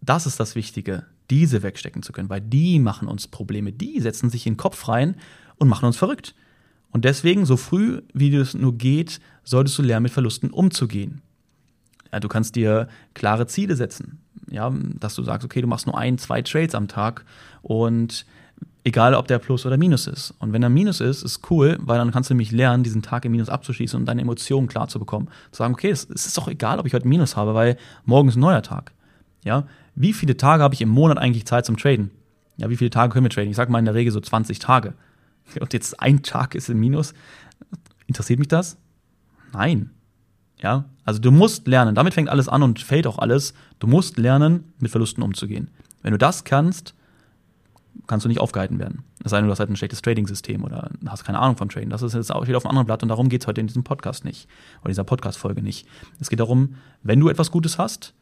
das 0.00 0.26
ist 0.26 0.40
das 0.40 0.54
Wichtige, 0.54 1.04
diese 1.30 1.62
wegstecken 1.62 2.02
zu 2.02 2.12
können, 2.12 2.30
weil 2.30 2.40
die 2.40 2.78
machen 2.78 3.08
uns 3.08 3.28
Probleme, 3.28 3.72
die 3.72 4.00
setzen 4.00 4.30
sich 4.30 4.46
in 4.46 4.54
den 4.54 4.58
Kopf 4.58 4.88
rein 4.88 5.16
und 5.56 5.68
machen 5.68 5.86
uns 5.86 5.96
verrückt. 5.96 6.34
Und 6.90 7.04
deswegen, 7.04 7.44
so 7.44 7.56
früh 7.56 8.02
wie 8.14 8.34
es 8.34 8.54
nur 8.54 8.76
geht, 8.76 9.20
solltest 9.44 9.76
du 9.78 9.82
lernen, 9.82 10.04
mit 10.04 10.12
Verlusten 10.12 10.50
umzugehen. 10.50 11.20
Ja, 12.12 12.20
du 12.20 12.28
kannst 12.28 12.56
dir 12.56 12.88
klare 13.14 13.46
Ziele 13.46 13.76
setzen. 13.76 14.20
Ja, 14.50 14.72
dass 14.98 15.14
du 15.14 15.22
sagst, 15.22 15.44
okay, 15.44 15.60
du 15.60 15.66
machst 15.66 15.86
nur 15.86 15.98
ein, 15.98 16.16
zwei 16.16 16.40
Trades 16.40 16.74
am 16.74 16.88
Tag 16.88 17.26
und 17.60 18.24
egal, 18.84 19.14
ob 19.14 19.28
der 19.28 19.38
Plus 19.38 19.66
oder 19.66 19.76
Minus 19.76 20.06
ist. 20.06 20.34
Und 20.38 20.54
wenn 20.54 20.62
er 20.62 20.70
Minus 20.70 21.00
ist, 21.00 21.22
ist 21.22 21.50
cool, 21.50 21.76
weil 21.80 21.98
dann 21.98 22.10
kannst 22.10 22.30
du 22.30 22.34
nämlich 22.34 22.50
lernen, 22.50 22.82
diesen 22.82 23.02
Tag 23.02 23.26
im 23.26 23.32
Minus 23.32 23.50
abzuschließen 23.50 24.00
und 24.00 24.06
deine 24.06 24.22
Emotionen 24.22 24.68
klar 24.68 24.88
zu 24.88 24.98
bekommen. 24.98 25.28
Zu 25.50 25.58
sagen, 25.58 25.74
okay, 25.74 25.90
es 25.90 26.04
ist 26.04 26.38
doch 26.38 26.48
egal, 26.48 26.78
ob 26.78 26.86
ich 26.86 26.94
heute 26.94 27.06
Minus 27.06 27.36
habe, 27.36 27.54
weil 27.54 27.76
morgen 28.06 28.30
ist 28.30 28.36
ein 28.36 28.40
neuer 28.40 28.62
Tag. 28.62 28.92
Ja, 29.44 29.66
wie 30.00 30.12
viele 30.12 30.36
Tage 30.36 30.62
habe 30.62 30.74
ich 30.74 30.80
im 30.80 30.88
Monat 30.88 31.18
eigentlich 31.18 31.44
Zeit 31.44 31.66
zum 31.66 31.76
Traden? 31.76 32.10
Ja, 32.56 32.70
wie 32.70 32.76
viele 32.76 32.90
Tage 32.90 33.12
können 33.12 33.24
wir 33.24 33.30
traden? 33.30 33.50
Ich 33.50 33.56
sage 33.56 33.72
mal 33.72 33.78
in 33.78 33.84
der 33.84 33.94
Regel 33.94 34.12
so 34.12 34.20
20 34.20 34.58
Tage. 34.58 34.94
Und 35.60 35.72
jetzt 35.72 36.00
ein 36.00 36.22
Tag 36.22 36.54
ist 36.54 36.68
im 36.68 36.78
Minus. 36.78 37.14
Interessiert 38.06 38.38
mich 38.38 38.48
das? 38.48 38.76
Nein. 39.52 39.90
Ja, 40.60 40.86
also 41.04 41.20
du 41.20 41.30
musst 41.30 41.66
lernen. 41.66 41.94
Damit 41.94 42.14
fängt 42.14 42.28
alles 42.28 42.48
an 42.48 42.64
und 42.64 42.80
fällt 42.80 43.06
auch 43.06 43.18
alles. 43.18 43.54
Du 43.78 43.86
musst 43.86 44.18
lernen, 44.18 44.72
mit 44.80 44.90
Verlusten 44.90 45.22
umzugehen. 45.22 45.70
Wenn 46.02 46.10
du 46.10 46.18
das 46.18 46.42
kannst, 46.42 46.94
kannst 48.08 48.24
du 48.24 48.28
nicht 48.28 48.40
aufgehalten 48.40 48.80
werden. 48.80 49.04
Es 49.22 49.30
sei 49.30 49.38
denn, 49.38 49.46
du 49.46 49.52
hast 49.52 49.60
halt 49.60 49.70
ein 49.70 49.76
schlechtes 49.76 50.02
Trading-System 50.02 50.64
oder 50.64 50.90
hast 51.06 51.24
keine 51.24 51.38
Ahnung 51.38 51.56
von 51.56 51.68
Trading. 51.68 51.90
Das 51.90 52.02
ist 52.02 52.14
jetzt 52.14 52.32
auch 52.32 52.48
wieder 52.48 52.56
auf 52.56 52.64
einem 52.64 52.70
anderen 52.70 52.86
Blatt 52.86 53.02
und 53.04 53.08
darum 53.08 53.28
geht 53.28 53.42
es 53.42 53.46
heute 53.46 53.60
in 53.60 53.68
diesem 53.68 53.84
Podcast 53.84 54.24
nicht. 54.24 54.48
Oder 54.80 54.88
dieser 54.88 55.04
Podcast-Folge 55.04 55.62
nicht. 55.62 55.86
Es 56.18 56.28
geht 56.28 56.40
darum, 56.40 56.74
wenn 57.02 57.20
du 57.20 57.28
etwas 57.28 57.52
Gutes 57.52 57.78
hast, 57.78 58.14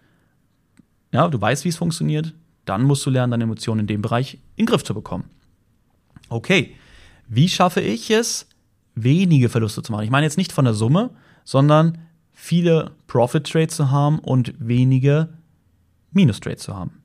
ja, 1.17 1.29
du 1.29 1.41
weißt, 1.41 1.65
wie 1.65 1.71
es 1.71 1.79
funktioniert, 1.79 2.35
dann 2.67 2.83
musst 2.83 3.07
du 3.07 3.11
lernen, 3.11 3.31
deine 3.31 3.45
Emotionen 3.45 3.81
in 3.81 3.87
dem 3.87 4.03
Bereich 4.03 4.35
in 4.57 4.65
den 4.65 4.67
Griff 4.67 4.85
zu 4.85 4.93
bekommen. 4.93 5.25
Okay, 6.29 6.77
wie 7.27 7.49
schaffe 7.49 7.81
ich 7.81 8.11
es, 8.11 8.47
wenige 8.95 9.49
Verluste 9.49 9.83
zu 9.83 9.93
machen? 9.93 10.05
Ich 10.05 10.11
meine 10.11 10.27
jetzt 10.27 10.37
nicht 10.37 10.53
von 10.53 10.67
der 10.67 10.75
Summe, 10.75 11.11
sondern 11.43 11.97
viele 12.33 12.91
Profit-Trades 13.07 13.75
zu 13.75 13.91
haben 13.91 14.19
und 14.19 14.53
wenige 14.59 15.31
Minus-Trades 16.13 16.63
zu 16.63 16.77
haben. 16.77 17.03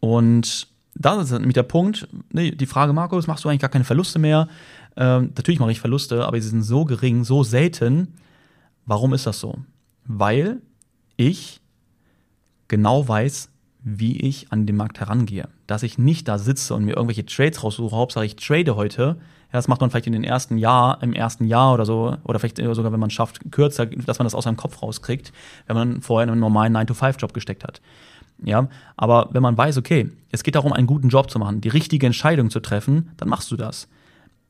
Und 0.00 0.66
das 0.96 1.24
ist 1.24 1.30
nämlich 1.30 1.54
der 1.54 1.62
Punkt, 1.62 2.08
ne, 2.32 2.50
die 2.50 2.66
Frage, 2.66 2.92
Markus, 2.92 3.28
machst 3.28 3.44
du 3.44 3.48
eigentlich 3.48 3.60
gar 3.60 3.70
keine 3.70 3.84
Verluste 3.84 4.18
mehr? 4.18 4.48
Ähm, 4.96 5.32
natürlich 5.36 5.60
mache 5.60 5.70
ich 5.70 5.80
Verluste, 5.80 6.26
aber 6.26 6.40
sie 6.40 6.48
sind 6.48 6.64
so 6.64 6.84
gering, 6.84 7.22
so 7.22 7.44
selten. 7.44 8.14
Warum 8.84 9.14
ist 9.14 9.26
das 9.26 9.38
so? 9.38 9.58
Weil 10.06 10.60
ich 11.16 11.59
genau 12.70 13.06
weiß, 13.06 13.50
wie 13.82 14.18
ich 14.20 14.50
an 14.50 14.66
den 14.66 14.76
Markt 14.76 15.00
herangehe. 15.00 15.48
Dass 15.66 15.82
ich 15.82 15.98
nicht 15.98 16.28
da 16.28 16.38
sitze 16.38 16.74
und 16.74 16.84
mir 16.84 16.96
irgendwelche 16.96 17.26
Trades 17.26 17.62
raussuche, 17.62 17.94
Hauptsache 17.94 18.24
ich 18.24 18.36
trade 18.36 18.76
heute. 18.76 19.16
Ja, 19.52 19.58
das 19.58 19.68
macht 19.68 19.80
man 19.80 19.90
vielleicht 19.90 20.06
in 20.06 20.12
den 20.12 20.24
ersten 20.24 20.56
Jahr, 20.56 21.02
im 21.02 21.12
ersten 21.12 21.44
Jahr 21.44 21.74
oder 21.74 21.84
so, 21.84 22.16
oder 22.24 22.38
vielleicht 22.38 22.58
sogar, 22.58 22.92
wenn 22.92 23.00
man 23.00 23.10
schafft, 23.10 23.50
kürzer, 23.50 23.86
dass 23.86 24.18
man 24.18 24.24
das 24.24 24.34
aus 24.34 24.44
seinem 24.44 24.56
Kopf 24.56 24.80
rauskriegt, 24.82 25.32
wenn 25.66 25.76
man 25.76 26.02
vorher 26.02 26.24
in 26.24 26.30
einen 26.30 26.40
normalen 26.40 26.76
9-to-5-Job 26.76 27.34
gesteckt 27.34 27.64
hat. 27.64 27.80
Ja, 28.42 28.68
aber 28.96 29.28
wenn 29.32 29.42
man 29.42 29.58
weiß, 29.58 29.76
okay, 29.76 30.10
es 30.30 30.42
geht 30.42 30.54
darum, 30.54 30.72
einen 30.72 30.86
guten 30.86 31.08
Job 31.08 31.30
zu 31.30 31.38
machen, 31.38 31.60
die 31.60 31.68
richtige 31.68 32.06
Entscheidung 32.06 32.48
zu 32.48 32.60
treffen, 32.60 33.10
dann 33.16 33.28
machst 33.28 33.50
du 33.50 33.56
das. 33.56 33.88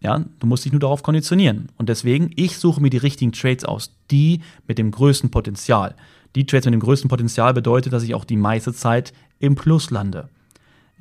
Ja, 0.00 0.24
du 0.38 0.46
musst 0.46 0.64
dich 0.64 0.72
nur 0.72 0.80
darauf 0.80 1.02
konditionieren. 1.02 1.70
Und 1.76 1.88
deswegen, 1.88 2.30
ich 2.36 2.58
suche 2.58 2.80
mir 2.80 2.90
die 2.90 2.98
richtigen 2.98 3.32
Trades 3.32 3.64
aus, 3.64 3.96
die 4.10 4.42
mit 4.66 4.78
dem 4.78 4.90
größten 4.90 5.30
Potenzial 5.30 5.94
die 6.34 6.46
Trades 6.46 6.66
mit 6.66 6.74
dem 6.74 6.80
größten 6.80 7.08
Potenzial 7.08 7.54
bedeutet, 7.54 7.92
dass 7.92 8.02
ich 8.02 8.14
auch 8.14 8.24
die 8.24 8.36
meiste 8.36 8.72
Zeit 8.72 9.12
im 9.38 9.54
Plus 9.54 9.90
lande. 9.90 10.28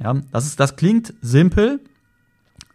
Ja, 0.02 0.16
das, 0.32 0.46
ist, 0.46 0.60
das 0.60 0.76
klingt 0.76 1.14
simpel. 1.22 1.80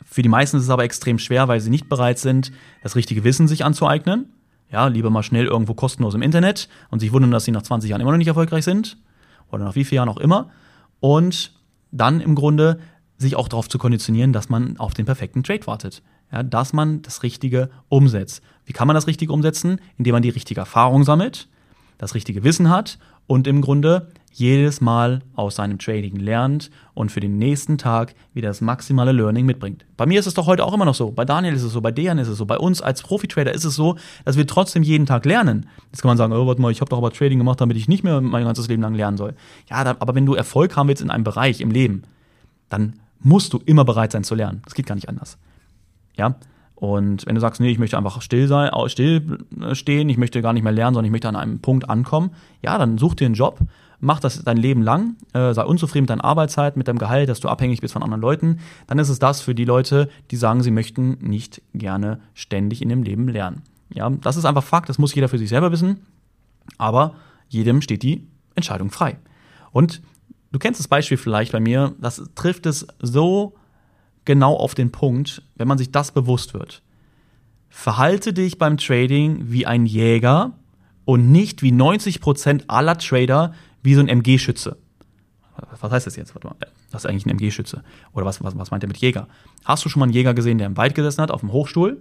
Für 0.05 0.23
die 0.23 0.29
meisten 0.29 0.59
ist 0.59 0.64
es 0.64 0.71
aber 0.71 0.85
extrem 0.85 1.19
schwer, 1.19 1.49
weil 1.49 1.61
sie 1.61 1.71
nicht 1.71 1.88
bereit 1.88 2.19
sind, 2.19 2.53
das 2.83 2.97
richtige 2.97 3.25
Wissen 3.25 3.49
sich 3.49 3.64
anzueignen. 3.64 4.31
Ja, 4.71 4.87
lieber 4.88 5.11
mal 5.11 5.23
schnell 5.23 5.47
irgendwo 5.47 5.75
kostenlos 5.75 6.14
im 6.14 6.23
Internet 6.23 6.69
und 6.90 7.01
sich 7.01 7.12
wundern, 7.12 7.31
dass 7.31 7.45
sie 7.45 7.53
nach 7.53 7.62
20 7.62 7.90
Jahren 7.90 8.01
immer 8.01 8.11
noch 8.11 8.19
nicht 8.19 8.29
erfolgreich 8.29 8.64
sind. 8.64 8.99
Oder 9.51 9.64
nach 9.64 9.75
wie 9.75 9.85
vielen 9.85 9.97
Jahren 9.97 10.09
auch 10.09 10.19
immer. 10.19 10.51
Und 11.01 11.53
dann 11.90 12.21
im 12.21 12.35
Grunde 12.35 12.81
sich 13.17 13.37
auch 13.37 13.49
darauf 13.49 13.69
zu 13.69 13.79
konditionieren, 13.79 14.33
dass 14.33 14.49
man 14.49 14.77
auf 14.79 14.95
den 14.95 15.07
perfekten 15.07 15.43
Trade 15.43 15.67
wartet. 15.67 16.03
Ja, 16.33 16.43
dass 16.43 16.73
man 16.73 17.03
das 17.03 17.23
Richtige 17.23 17.71
umsetzt. 17.88 18.43
Wie 18.64 18.73
kann 18.73 18.88
man 18.88 18.95
das 18.95 19.07
Richtige 19.07 19.33
umsetzen? 19.33 19.81
Indem 19.97 20.14
man 20.14 20.23
die 20.23 20.31
richtige 20.31 20.61
Erfahrung 20.61 21.05
sammelt, 21.05 21.49
das 21.99 22.15
richtige 22.15 22.45
Wissen 22.45 22.71
hat 22.71 22.99
und 23.27 23.47
im 23.47 23.61
Grunde 23.61 24.09
jedes 24.33 24.81
Mal 24.81 25.23
aus 25.37 25.57
seinem 25.57 25.79
Trading 25.79 26.17
lernt 26.17 26.71
und 26.93 27.13
für 27.13 27.21
den 27.21 27.39
nächsten 27.39 27.79
Tag 27.79 28.15
wieder 28.33 28.49
das 28.49 28.61
maximale 28.61 29.13
Learning 29.13 29.47
mitbringt. 29.47 29.87
Bei 29.97 30.07
mir 30.07 30.19
ist 30.19 30.27
es 30.27 30.35
doch 30.35 30.47
heute 30.47 30.65
auch 30.65 30.75
immer 30.75 30.85
noch 30.85 30.97
so. 30.97 31.13
Bei 31.13 31.25
Daniel 31.25 31.55
ist 31.55 31.63
es 31.63 31.73
so, 31.73 31.81
bei 31.81 31.93
Dejan 31.93 32.19
ist 32.19 32.27
es 32.27 32.39
so, 32.39 32.45
bei 32.45 32.59
uns 32.59 32.83
als 32.83 33.03
Profi-Trader 33.03 33.53
ist 33.53 33.65
es 33.65 33.77
so, 33.77 33.97
dass 34.25 34.37
wir 34.37 34.47
trotzdem 34.47 34.83
jeden 34.83 35.07
Tag 35.07 35.25
lernen. 35.25 35.69
Jetzt 35.93 36.03
kann 36.03 36.09
man 36.09 36.17
sagen, 36.17 36.33
oh, 36.33 36.49
warte 36.49 36.61
mal, 36.61 36.73
ich 36.73 36.81
habe 36.81 36.89
doch 36.89 36.99
aber 36.99 37.13
Trading 37.13 37.39
gemacht, 37.39 37.61
damit 37.61 37.77
ich 37.77 37.87
nicht 37.87 38.03
mehr 38.03 38.21
mein 38.21 38.45
ganzes 38.45 38.67
Leben 38.67 38.83
lang 38.83 38.95
lernen 38.95 39.17
soll. 39.17 39.35
Ja, 39.71 39.77
aber 39.77 40.15
wenn 40.17 40.27
du 40.27 40.35
Erfolg 40.35 40.77
haben 40.77 40.89
willst 40.89 41.03
in 41.03 41.11
einem 41.11 41.25
Bereich 41.25 41.61
im 41.61 41.71
Leben, 41.71 42.03
dann 42.69 42.95
musst 43.21 43.53
du 43.53 43.61
immer 43.65 43.85
bereit 43.85 44.11
sein 44.11 44.25
zu 44.25 44.35
lernen. 44.35 44.63
Das 44.65 44.75
geht 44.75 44.87
gar 44.87 44.97
nicht 44.97 45.09
anders. 45.09 45.39
Ja, 46.17 46.35
und 46.75 47.27
wenn 47.27 47.35
du 47.35 47.41
sagst, 47.41 47.61
nee, 47.61 47.71
ich 47.71 47.79
möchte 47.79 47.97
einfach 47.97 48.21
still 48.21 48.49
sein, 48.49 48.71
still 48.89 49.39
äh, 49.61 49.75
stehen, 49.75 50.09
ich 50.09 50.19
möchte 50.19 50.43
gar 50.43 50.53
nicht 50.53 50.65
mehr 50.65 50.73
lernen, 50.73 50.95
sondern 50.95 51.07
ich 51.07 51.13
möchte 51.13 51.29
an 51.29 51.37
einem 51.37 51.61
Punkt 51.61 51.89
ankommen, 51.89 52.31
ja, 52.63 52.77
dann 52.79 52.99
such 52.99 53.15
dir 53.15 53.27
einen 53.27 53.35
Job, 53.35 53.61
mach 54.01 54.21
das 54.21 54.43
dein 54.43 54.57
Leben 54.57 54.83
lang, 54.83 55.17
äh, 55.33 55.55
sei 55.55 55.65
unzufrieden 55.65 56.03
mit 56.03 56.11
deiner 56.11 56.25
Arbeitszeit, 56.25 56.77
mit 56.77 56.89
deinem 56.89 56.99
Gehalt, 56.99 57.29
dass 57.29 57.41
du 57.41 57.49
abhängig 57.49 57.81
bist 57.81 57.93
von 57.93 58.03
anderen 58.03 58.21
Leuten, 58.21 58.59
dann 58.87 58.99
ist 58.99 59.09
es 59.09 59.19
das 59.19 59.41
für 59.41 59.55
die 59.55 59.65
Leute, 59.65 60.09
die 60.31 60.37
sagen, 60.37 60.63
sie 60.63 60.73
möchten 60.73 61.19
nicht 61.21 61.63
gerne 61.75 62.21
ständig 62.35 62.83
in 62.83 62.89
dem 62.89 63.03
Leben 63.03 63.29
lernen. 63.29 63.63
Ja, 63.91 64.11
das 64.11 64.37
ist 64.37 64.45
einfach 64.45 64.65
Fakt, 64.65 64.89
das 64.89 64.99
muss 64.99 65.15
jeder 65.15 65.29
für 65.29 65.39
sich 65.39 65.49
selber 65.49 65.71
wissen, 65.71 66.01
aber 66.77 67.15
jedem 67.49 67.81
steht 67.83 68.03
die 68.03 68.27
Entscheidung 68.57 68.91
frei. 68.91 69.17
Und 69.71 70.03
du 70.51 70.59
kennst 70.59 70.81
das 70.81 70.89
Beispiel 70.89 71.19
vielleicht 71.19 71.53
bei 71.53 71.61
mir, 71.61 71.95
das 72.01 72.23
trifft 72.35 72.67
es 72.67 72.87
so 73.01 73.55
genau 74.25 74.57
auf 74.57 74.75
den 74.75 74.91
Punkt, 74.93 75.43
wenn 75.57 75.69
man 75.69 75.79
sich 75.79 75.91
das 75.91 76.13
bewusst 76.13 76.55
wird. 76.55 76.83
Verhalte 77.69 78.33
dich 78.33 78.59
beim 78.59 78.77
Trading 78.77 79.51
wie 79.51 79.67
ein 79.67 79.87
Jäger 79.87 80.53
und 81.05 81.33
nicht 81.33 81.63
wie 81.63 81.73
90% 81.73 82.65
aller 82.69 82.97
Trader 82.99 83.55
wie 83.83 83.95
so 83.95 84.01
ein 84.01 84.09
MG-Schütze. 84.09 84.77
Was 85.81 85.91
heißt 85.91 86.07
das 86.07 86.17
jetzt? 86.17 86.35
Warte 86.35 86.49
mal. 86.49 86.57
Was 86.91 87.05
ist 87.05 87.11
eigentlich 87.11 87.27
ein 87.27 87.31
MG-Schütze? 87.31 87.83
Oder 88.13 88.25
was, 88.25 88.43
was, 88.43 88.57
was 88.57 88.71
meint 88.71 88.85
er 88.85 88.89
mit 88.89 88.99
Jäger? 88.99 89.29
Hast 89.65 89.85
du 89.85 89.89
schon 89.89 90.01
mal 90.01 90.05
einen 90.05 90.13
Jäger 90.13 90.35
gesehen, 90.35 90.59
der 90.59 90.69
im 90.69 90.77
Wald 90.77 90.95
gesessen 90.95 91.23
hat, 91.23 91.31
auf 91.31 91.41
dem 91.41 91.53
Hochstuhl 91.53 92.01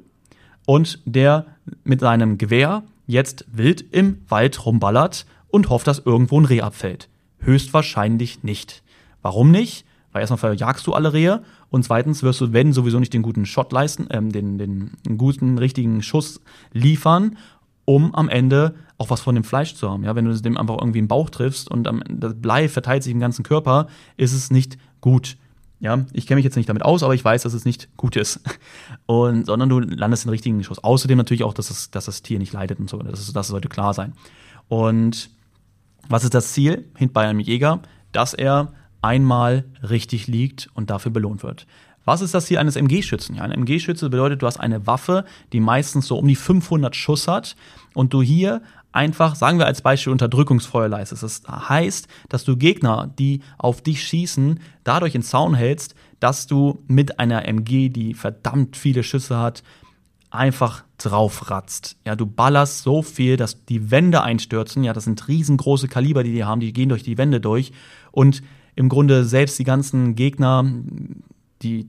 und 0.66 1.00
der 1.06 1.46
mit 1.84 2.00
seinem 2.00 2.38
Gewehr 2.38 2.84
jetzt 3.08 3.46
wild 3.52 3.82
im 3.92 4.22
Wald 4.30 4.66
rumballert 4.66 5.26
und 5.48 5.70
hofft, 5.70 5.88
dass 5.88 6.00
irgendwo 6.00 6.40
ein 6.40 6.46
Reh 6.46 6.62
abfällt? 6.62 7.10
Höchstwahrscheinlich 7.40 8.44
nicht. 8.44 8.84
Warum 9.22 9.52
nicht? 9.52 9.86
Weil 10.14 10.22
erstmal 10.22 10.38
verjagst 10.38 10.88
du 10.88 10.94
alle 10.94 11.12
Rehe 11.12 11.44
und 11.70 11.84
zweitens 11.84 12.24
wirst 12.24 12.40
du, 12.40 12.54
wenn 12.54 12.72
sowieso 12.72 13.00
nicht 13.00 13.14
den 13.14 13.24
guten 13.24 13.46
Shot 13.46 13.72
leisten, 13.74 14.08
ähm, 14.12 14.32
den, 14.32 14.58
den 14.58 14.92
guten, 15.18 15.58
richtigen 15.58 16.02
Schuss 16.02 16.40
liefern, 16.72 17.38
um 17.86 18.16
am 18.16 18.30
Ende 18.30 18.76
auch 18.98 19.10
was 19.10 19.22
von 19.22 19.36
dem 19.36 19.44
Fleisch 19.44 19.76
zu 19.76 19.90
haben. 19.90 20.04
Ja, 20.04 20.16
wenn 20.16 20.26
du 20.26 20.34
dem 20.42 20.58
einfach 20.58 20.78
irgendwie 20.80 21.00
im 21.00 21.08
Bauch 21.08 21.30
triffst 21.30 21.70
und 21.70 21.90
das 22.08 22.36
Blei 22.36 22.70
verteilt 22.70 23.04
sich 23.04 23.12
im 23.12 23.20
ganzen 23.20 23.44
Körper, 23.44 23.88
ist 24.16 24.34
es 24.34 24.52
nicht 24.52 24.78
gut. 25.02 25.36
Ja, 25.80 26.06
ich 26.14 26.28
kenne 26.28 26.38
mich 26.38 26.46
jetzt 26.46 26.56
nicht 26.56 26.70
damit 26.70 26.84
aus, 26.84 27.04
aber 27.04 27.14
ich 27.14 27.26
weiß, 27.26 27.44
dass 27.44 27.54
es 27.54 27.66
nicht 27.66 27.90
gut 27.98 28.16
ist. 28.16 28.40
Und, 29.06 29.48
sondern 29.48 29.68
du 29.68 29.80
landest 29.80 30.24
den 30.24 30.30
richtigen 30.30 30.64
Schuss. 30.64 30.82
Außerdem 30.82 31.18
natürlich 31.18 31.44
auch, 31.44 31.54
dass, 31.54 31.70
es, 31.70 31.92
dass 31.92 32.06
das 32.06 32.22
Tier 32.22 32.40
nicht 32.40 32.54
leidet 32.54 32.80
und 32.80 32.90
so. 32.90 33.00
Das, 33.00 33.34
das 33.34 33.48
sollte 33.50 33.68
klar 33.68 33.94
sein. 33.94 34.14
Und 34.70 35.30
was 36.08 36.24
ist 36.24 36.34
das 36.34 36.54
Ziel 36.54 36.90
bei 37.12 37.28
einem 37.28 37.42
Jäger? 37.42 37.82
Dass 38.14 38.34
er 38.34 38.72
einmal 39.04 39.66
richtig 39.88 40.28
liegt 40.28 40.70
und 40.74 40.90
dafür 40.90 41.12
belohnt 41.12 41.44
wird. 41.44 41.68
Was 42.06 42.22
ist 42.22 42.34
das 42.34 42.48
Ziel 42.48 42.58
eines 42.58 42.76
MG-Schützen? 42.76 43.36
Ja, 43.36 43.44
ein 43.44 43.52
MG-Schütze 43.52 44.10
bedeutet, 44.10 44.42
du 44.42 44.48
hast 44.48 44.60
eine 44.60 44.86
Waffe, 44.88 45.26
die 45.54 45.60
meistens 45.60 46.08
so 46.08 46.18
um 46.18 46.28
die 46.28 46.36
500 46.36 46.96
Schuss 46.96 47.28
hat 47.28 47.56
und 47.94 48.14
du 48.14 48.22
hier 48.22 48.62
einfach, 48.92 49.36
sagen 49.36 49.58
wir 49.58 49.66
als 49.66 49.82
Beispiel, 49.82 50.12
Unterdrückungsfeuer 50.12 50.90
leistest. 50.90 51.24
Das 51.24 51.44
heißt, 51.48 52.08
dass 52.30 52.44
du 52.44 52.58
Gegner, 52.58 53.12
die 53.18 53.42
auf 53.58 53.82
dich 53.82 54.04
schießen, 54.04 54.60
dadurch 54.84 55.16
in 55.16 55.24
Zaun 55.24 55.56
hältst, 55.56 55.96
dass 56.20 56.46
du 56.46 56.84
mit 56.88 57.20
einer 57.20 57.46
MG, 57.46 57.90
die 57.90 58.14
verdammt 58.14 58.78
viele 58.78 59.04
Schüsse 59.04 59.38
hat, 59.38 59.64
einfach 60.30 60.84
draufratzt. 60.98 61.98
Ja, 62.06 62.16
du 62.16 62.26
ballerst 62.26 62.84
so 62.84 63.02
viel, 63.02 63.38
dass 63.38 63.66
die 63.66 63.92
Wände 63.92 64.24
einstürzen. 64.24 64.84
Ja, 64.84 64.94
das 64.94 65.04
sind 65.04 65.28
riesengroße 65.28 65.88
Kaliber, 65.88 66.24
die 66.24 66.34
die 66.34 66.44
haben, 66.44 66.60
die 66.60 66.74
gehen 66.74 66.90
durch 66.90 67.04
die 67.04 67.18
Wände 67.18 67.40
durch. 67.40 67.72
Und 68.12 68.42
im 68.76 68.90
Grunde 68.90 69.26
selbst 69.26 69.60
die 69.60 69.64
ganzen 69.64 70.16
Gegner, 70.16 70.66
die 71.62 71.88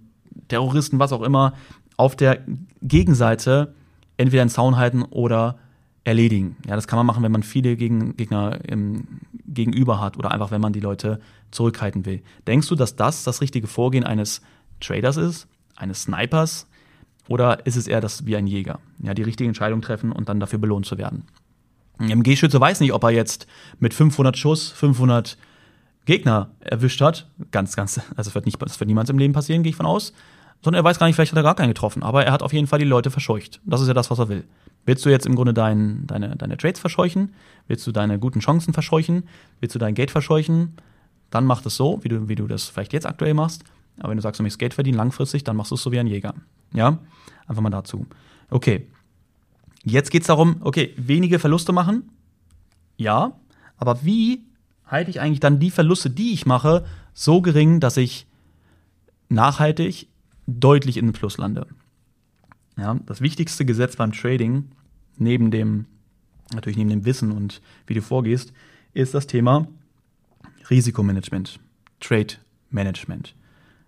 Terroristen, 0.49 0.99
was 0.99 1.13
auch 1.13 1.23
immer, 1.23 1.55
auf 1.97 2.17
der 2.17 2.41
Gegenseite 2.83 3.75
entweder 4.17 4.43
in 4.43 4.49
Zaun 4.49 4.77
halten 4.77 5.03
oder 5.03 5.59
erledigen. 6.05 6.57
Ja, 6.67 6.77
das 6.77 6.87
kann 6.87 6.99
man 6.99 7.07
machen, 7.07 7.23
wenn 7.23 7.33
man 7.33 7.43
viele 7.43 7.77
Gegen 7.77 8.17
Gegner 8.17 8.59
im 8.69 9.21
Gegenüber 9.47 10.01
hat 10.01 10.19
oder 10.19 10.31
einfach, 10.31 10.51
wenn 10.51 10.61
man 10.61 10.73
die 10.73 10.81
Leute 10.81 11.21
zurückhalten 11.51 12.05
will. 12.05 12.23
Denkst 12.47 12.69
du, 12.69 12.75
dass 12.75 12.97
das 12.97 13.25
das 13.25 13.41
richtige 13.41 13.67
Vorgehen 13.67 14.05
eines 14.05 14.43
Traders 14.81 15.17
ist, 15.17 15.49
eines 15.77 16.03
Snipers? 16.03 16.69
Oder 17.29 17.67
ist 17.67 17.77
es 17.77 17.87
eher 17.87 18.03
das 18.03 18.27
wie 18.27 18.37
ein 18.37 18.47
Jäger? 18.47 18.81
Ja, 18.99 19.15
die 19.15 19.23
richtige 19.23 19.49
Entscheidung 19.49 19.81
treffen 19.81 20.13
und 20.13 20.29
dann 20.29 20.41
dafür 20.41 20.59
belohnt 20.59 20.85
zu 20.85 20.99
werden. 20.99 21.25
Ein 21.97 22.11
MG-Schütze 22.11 22.61
weiß 22.61 22.81
nicht, 22.81 22.93
ob 22.93 23.03
er 23.05 23.11
jetzt 23.11 23.47
mit 23.79 23.95
500 23.95 24.37
Schuss 24.37 24.69
500 24.71 25.39
Gegner 26.05 26.51
erwischt 26.61 27.01
hat. 27.01 27.29
Ganz, 27.51 27.77
ganz, 27.77 27.99
also 27.99 28.15
das 28.17 28.35
wird, 28.35 28.47
nicht, 28.47 28.61
das 28.61 28.79
wird 28.79 28.89
niemals 28.89 29.11
im 29.11 29.19
Leben 29.19 29.33
passieren, 29.33 29.63
gehe 29.63 29.71
ich 29.71 29.77
von 29.77 29.87
aus. 29.87 30.13
Sondern 30.63 30.81
er 30.81 30.85
weiß 30.85 30.99
gar 30.99 31.07
nicht, 31.07 31.17
vielleicht 31.17 31.33
hat 31.33 31.39
er 31.39 31.43
gar 31.43 31.55
keinen 31.55 31.69
getroffen. 31.69 32.03
Aber 32.03 32.25
er 32.25 32.33
hat 32.33 32.43
auf 32.43 32.53
jeden 32.53 32.67
Fall 32.67 32.79
die 32.79 32.85
Leute 32.85 33.11
verscheucht. 33.11 33.61
Das 33.65 33.81
ist 33.81 33.89
ja 33.89 33.95
das, 33.95 34.11
was 34.11 34.19
er 34.19 34.29
will. 34.29 34.45
Willst 34.87 35.05
du 35.05 35.11
jetzt 35.11 35.27
im 35.27 35.35
Grunde 35.35 35.55
dein, 35.55 36.07
deine, 36.07 36.37
deine 36.37 36.57
Trades 36.57 36.81
verscheuchen? 36.81 37.35
Willst 37.69 37.87
du 37.87 37.93
deine 37.93 38.19
guten 38.19 38.41
Chancen 38.41 38.73
verscheuchen? 38.73 39.25
Willst 39.61 39.75
du 39.75 39.79
dein 39.79 39.95
Geld 39.95 40.11
verscheuchen? 40.11 40.77
Dann 41.31 41.45
mach 41.45 41.63
das 41.63 41.77
so, 41.77 42.01
wie 42.03 42.09
du, 42.09 42.29
wie 42.29 42.35
du 42.35 42.47
das 42.47 42.69
vielleicht 42.69 42.93
jetzt 42.93 43.07
aktuell 43.07 43.35
machst. 43.35 43.65
Aber 43.99 44.11
wenn 44.11 44.17
du 44.17 44.23
sagst, 44.23 44.39
du 44.39 44.43
möchtest 44.43 44.59
Geld 44.59 44.75
verdienen 44.75 44.97
langfristig, 44.97 45.45
dann 45.45 45.57
machst 45.57 45.71
du 45.71 45.77
es 45.77 45.83
so 45.83 45.93
wie 45.93 45.99
ein 45.99 46.07
Jäger. 46.07 46.35
Ja? 46.73 46.99
Einfach 47.47 47.63
mal 47.63 47.71
dazu. 47.71 48.07
Okay. 48.51 48.89
Jetzt 49.85 50.11
geht 50.11 50.23
es 50.23 50.29
darum, 50.29 50.57
okay, 50.61 50.95
wenige 50.97 51.39
Verluste 51.39 51.73
machen. 51.73 52.11
Ja. 52.97 53.33
Aber 53.77 54.05
wie 54.05 54.45
halte 54.87 55.11
ich 55.11 55.21
eigentlich 55.21 55.41
dann 55.41 55.61
die 55.61 55.71
Verluste, 55.71 56.11
die 56.11 56.33
ich 56.33 56.47
mache, 56.47 56.85
so 57.13 57.41
gering, 57.41 57.81
dass 57.81 57.97
ich 57.97 58.27
nachhaltig 59.29 60.09
deutlich 60.47 60.97
in 60.97 61.07
den 61.07 61.13
Plus 61.13 61.39
lande? 61.39 61.67
Ja, 62.77 62.99
das 63.07 63.21
wichtigste 63.21 63.65
Gesetz 63.65 63.97
beim 63.97 64.13
Trading, 64.13 64.65
neben 65.17 65.51
dem, 65.51 65.87
natürlich 66.53 66.77
neben 66.77 66.91
dem 66.91 67.05
Wissen 67.05 67.33
und 67.33 67.63
wie 67.87 67.95
du 67.95 68.03
vorgehst, 68.03 68.53
ist 68.93 69.15
das 69.15 69.27
Thema 69.27 69.69
Risikomanagement, 70.71 71.61
Trade 72.01 72.35
Management. 72.71 73.35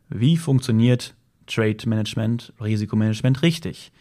Wie 0.08 0.36
funktioniert 0.36 1.14
Trade 1.46 1.88
Management, 1.88 2.52
Risikomanagement 2.60 3.42
richtig? 3.42 3.92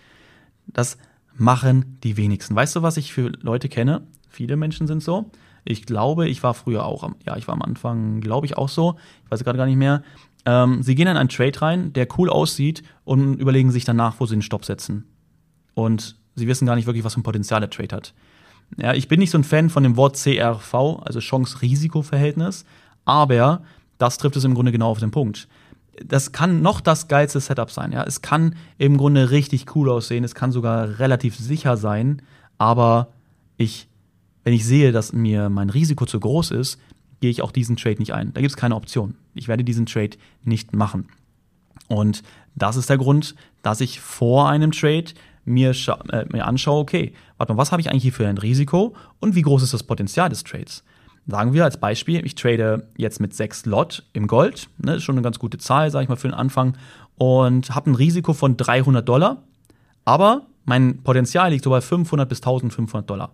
Das 0.67 0.97
machen 1.35 1.97
die 2.03 2.17
wenigsten. 2.17 2.55
Weißt 2.55 2.75
du, 2.75 2.81
was 2.81 2.97
ich 2.97 3.13
für 3.13 3.29
Leute 3.41 3.69
kenne? 3.69 4.05
Viele 4.29 4.55
Menschen 4.55 4.87
sind 4.87 5.01
so. 5.01 5.31
Ich 5.65 5.85
glaube, 5.85 6.29
ich 6.29 6.43
war 6.43 6.53
früher 6.53 6.85
auch, 6.85 7.09
ja, 7.25 7.35
ich 7.35 7.47
war 7.47 7.55
am 7.55 7.61
Anfang, 7.61 8.21
glaube 8.21 8.45
ich, 8.45 8.57
auch 8.57 8.69
so. 8.69 8.95
Ich 9.25 9.31
weiß 9.31 9.43
gerade 9.43 9.57
gar 9.57 9.65
nicht 9.65 9.77
mehr. 9.77 10.03
Ähm, 10.45 10.83
sie 10.83 10.95
gehen 10.95 11.07
in 11.07 11.17
einen 11.17 11.29
Trade 11.29 11.61
rein, 11.61 11.93
der 11.93 12.07
cool 12.17 12.29
aussieht 12.29 12.83
und 13.03 13.39
überlegen 13.39 13.71
sich 13.71 13.83
danach, 13.83 14.19
wo 14.19 14.25
sie 14.27 14.35
den 14.35 14.43
Stopp 14.43 14.63
setzen. 14.63 15.05
Und 15.73 16.17
sie 16.35 16.47
wissen 16.47 16.67
gar 16.67 16.75
nicht 16.75 16.85
wirklich, 16.85 17.03
was 17.03 17.15
für 17.15 17.21
ein 17.21 17.23
Potenzial 17.23 17.59
der 17.59 17.71
Trade 17.71 17.95
hat. 17.95 18.13
Ja, 18.77 18.93
ich 18.93 19.07
bin 19.07 19.19
nicht 19.19 19.31
so 19.31 19.37
ein 19.37 19.43
Fan 19.43 19.69
von 19.69 19.83
dem 19.83 19.97
Wort 19.97 20.17
CRV, 20.17 21.01
also 21.03 21.19
Chance-Risiko-Verhältnis, 21.19 22.65
aber 23.05 23.61
das 23.97 24.17
trifft 24.17 24.35
es 24.35 24.43
im 24.43 24.53
Grunde 24.53 24.71
genau 24.71 24.89
auf 24.89 24.99
den 24.99 25.11
Punkt. 25.11 25.47
Das 26.03 26.31
kann 26.31 26.61
noch 26.61 26.81
das 26.81 27.07
geilste 27.07 27.39
Setup 27.39 27.71
sein. 27.71 27.93
Ja, 27.93 28.03
es 28.03 28.21
kann 28.21 28.55
im 28.77 28.97
Grunde 28.97 29.31
richtig 29.31 29.75
cool 29.75 29.89
aussehen, 29.89 30.23
es 30.23 30.35
kann 30.35 30.51
sogar 30.51 30.99
relativ 30.99 31.35
sicher 31.35 31.77
sein, 31.77 32.21
aber 32.57 33.07
ich, 33.57 33.87
wenn 34.45 34.53
ich 34.53 34.65
sehe, 34.65 34.93
dass 34.93 35.11
mir 35.11 35.49
mein 35.49 35.69
Risiko 35.69 36.05
zu 36.05 36.19
groß 36.19 36.51
ist, 36.51 36.79
gehe 37.19 37.31
ich 37.31 37.41
auch 37.41 37.51
diesen 37.51 37.75
Trade 37.75 37.97
nicht 37.97 38.13
ein. 38.13 38.31
Da 38.33 38.41
gibt 38.41 38.51
es 38.51 38.57
keine 38.57 38.75
Option. 38.75 39.15
Ich 39.33 39.47
werde 39.47 39.63
diesen 39.63 39.87
Trade 39.87 40.17
nicht 40.43 40.73
machen. 40.73 41.07
Und 41.87 42.21
das 42.53 42.77
ist 42.77 42.89
der 42.89 42.99
Grund, 42.99 43.35
dass 43.63 43.81
ich 43.81 43.99
vor 43.99 44.47
einem 44.47 44.71
Trade 44.71 45.05
mir, 45.45 45.71
äh, 46.11 46.25
mir 46.31 46.45
anschaue, 46.45 46.79
okay, 46.79 47.13
warte 47.37 47.53
mal, 47.53 47.57
was 47.57 47.71
habe 47.71 47.81
ich 47.81 47.89
eigentlich 47.89 48.03
hier 48.03 48.13
für 48.13 48.27
ein 48.27 48.37
Risiko 48.37 48.95
und 49.19 49.35
wie 49.35 49.41
groß 49.41 49.63
ist 49.63 49.73
das 49.73 49.83
Potenzial 49.83 50.29
des 50.29 50.43
Trades? 50.43 50.83
Sagen 51.27 51.53
wir 51.53 51.63
als 51.63 51.79
Beispiel, 51.79 52.23
ich 52.23 52.35
trade 52.35 52.87
jetzt 52.97 53.19
mit 53.19 53.33
6 53.33 53.65
Lot 53.65 54.03
im 54.13 54.27
Gold, 54.27 54.69
ne, 54.77 54.95
ist 54.95 55.03
schon 55.03 55.15
eine 55.15 55.23
ganz 55.23 55.39
gute 55.39 55.57
Zahl, 55.57 55.89
sage 55.89 56.03
ich 56.03 56.09
mal, 56.09 56.17
für 56.17 56.27
den 56.27 56.35
Anfang, 56.35 56.77
und 57.17 57.73
habe 57.73 57.89
ein 57.89 57.95
Risiko 57.95 58.33
von 58.33 58.57
300 58.57 59.07
Dollar, 59.07 59.41
aber 60.03 60.45
mein 60.65 61.01
Potenzial 61.01 61.49
liegt 61.49 61.63
so 61.63 61.71
bei 61.71 61.81
500 61.81 62.29
bis 62.29 62.39
1500 62.39 63.09
Dollar. 63.09 63.31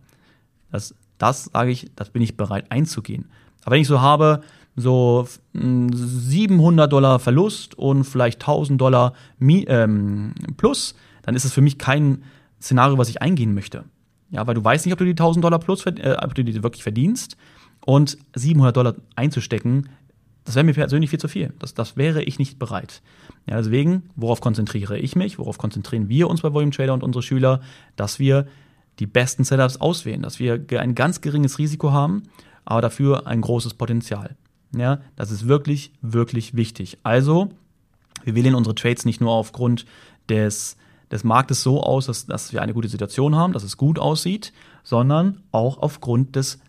Das, 0.71 0.95
das 1.17 1.45
sage 1.45 1.71
ich, 1.71 1.91
das 1.95 2.09
bin 2.09 2.21
ich 2.21 2.37
bereit 2.37 2.71
einzugehen. 2.71 3.29
Aber 3.63 3.75
wenn 3.75 3.81
ich 3.81 3.87
so 3.87 4.01
habe, 4.01 4.41
so 4.75 5.27
700 5.53 6.85
hm, 6.85 6.89
Dollar 6.89 7.19
Verlust 7.19 7.77
und 7.77 8.03
vielleicht 8.05 8.41
1000 8.41 8.79
Dollar 8.79 9.13
ähm, 9.39 10.33
plus, 10.57 10.95
dann 11.23 11.35
ist 11.35 11.45
es 11.45 11.53
für 11.53 11.61
mich 11.61 11.77
kein 11.77 12.23
Szenario, 12.61 12.97
was 12.97 13.09
ich 13.09 13.21
eingehen 13.21 13.53
möchte. 13.53 13.83
Ja, 14.29 14.47
weil 14.47 14.55
du 14.55 14.63
weißt 14.63 14.85
nicht, 14.85 14.93
ob 14.93 14.99
du 14.99 15.05
die 15.05 15.11
1000 15.11 15.43
Dollar 15.43 15.59
plus, 15.59 15.85
äh, 15.85 16.17
ob 16.21 16.33
du 16.35 16.43
die 16.43 16.63
wirklich 16.63 16.83
verdienst. 16.83 17.35
Und 17.85 18.17
700 18.35 18.77
Dollar 18.77 18.95
einzustecken, 19.15 19.89
das 20.45 20.55
wäre 20.55 20.63
mir 20.63 20.73
persönlich 20.73 21.09
viel 21.09 21.19
zu 21.19 21.27
viel. 21.27 21.53
Das, 21.59 21.73
das 21.73 21.97
wäre 21.97 22.23
ich 22.23 22.39
nicht 22.39 22.57
bereit. 22.57 23.01
Ja, 23.47 23.57
deswegen, 23.57 24.09
worauf 24.15 24.41
konzentriere 24.41 24.97
ich 24.97 25.15
mich? 25.15 25.37
Worauf 25.37 25.57
konzentrieren 25.57 26.09
wir 26.09 26.29
uns 26.29 26.41
bei 26.41 26.53
Volume 26.53 26.71
Trader 26.71 26.93
und 26.93 27.03
unsere 27.03 27.23
Schüler? 27.23 27.61
Dass 27.95 28.19
wir 28.19 28.47
die 28.99 29.07
besten 29.07 29.43
Setups 29.43 29.77
auswählen, 29.77 30.21
dass 30.21 30.39
wir 30.39 30.65
ein 30.79 30.95
ganz 30.95 31.21
geringes 31.21 31.59
Risiko 31.59 31.91
haben 31.91 32.23
aber 32.65 32.81
dafür 32.81 33.27
ein 33.27 33.41
großes 33.41 33.73
Potenzial. 33.75 34.35
Ja, 34.75 35.01
das 35.15 35.31
ist 35.31 35.47
wirklich, 35.47 35.91
wirklich 36.01 36.55
wichtig. 36.55 36.99
Also, 37.03 37.49
wir 38.23 38.35
wählen 38.35 38.55
unsere 38.55 38.75
Trades 38.75 39.05
nicht 39.05 39.19
nur 39.19 39.31
aufgrund 39.31 39.85
des, 40.29 40.77
des 41.11 41.23
Marktes 41.23 41.61
so 41.63 41.83
aus, 41.83 42.05
dass, 42.05 42.25
dass 42.25 42.53
wir 42.53 42.61
eine 42.61 42.73
gute 42.73 42.87
Situation 42.87 43.35
haben, 43.35 43.53
dass 43.53 43.63
es 43.63 43.75
gut 43.75 43.99
aussieht, 43.99 44.53
sondern 44.83 45.43
auch 45.51 45.79
aufgrund 45.79 46.35
des 46.35 46.59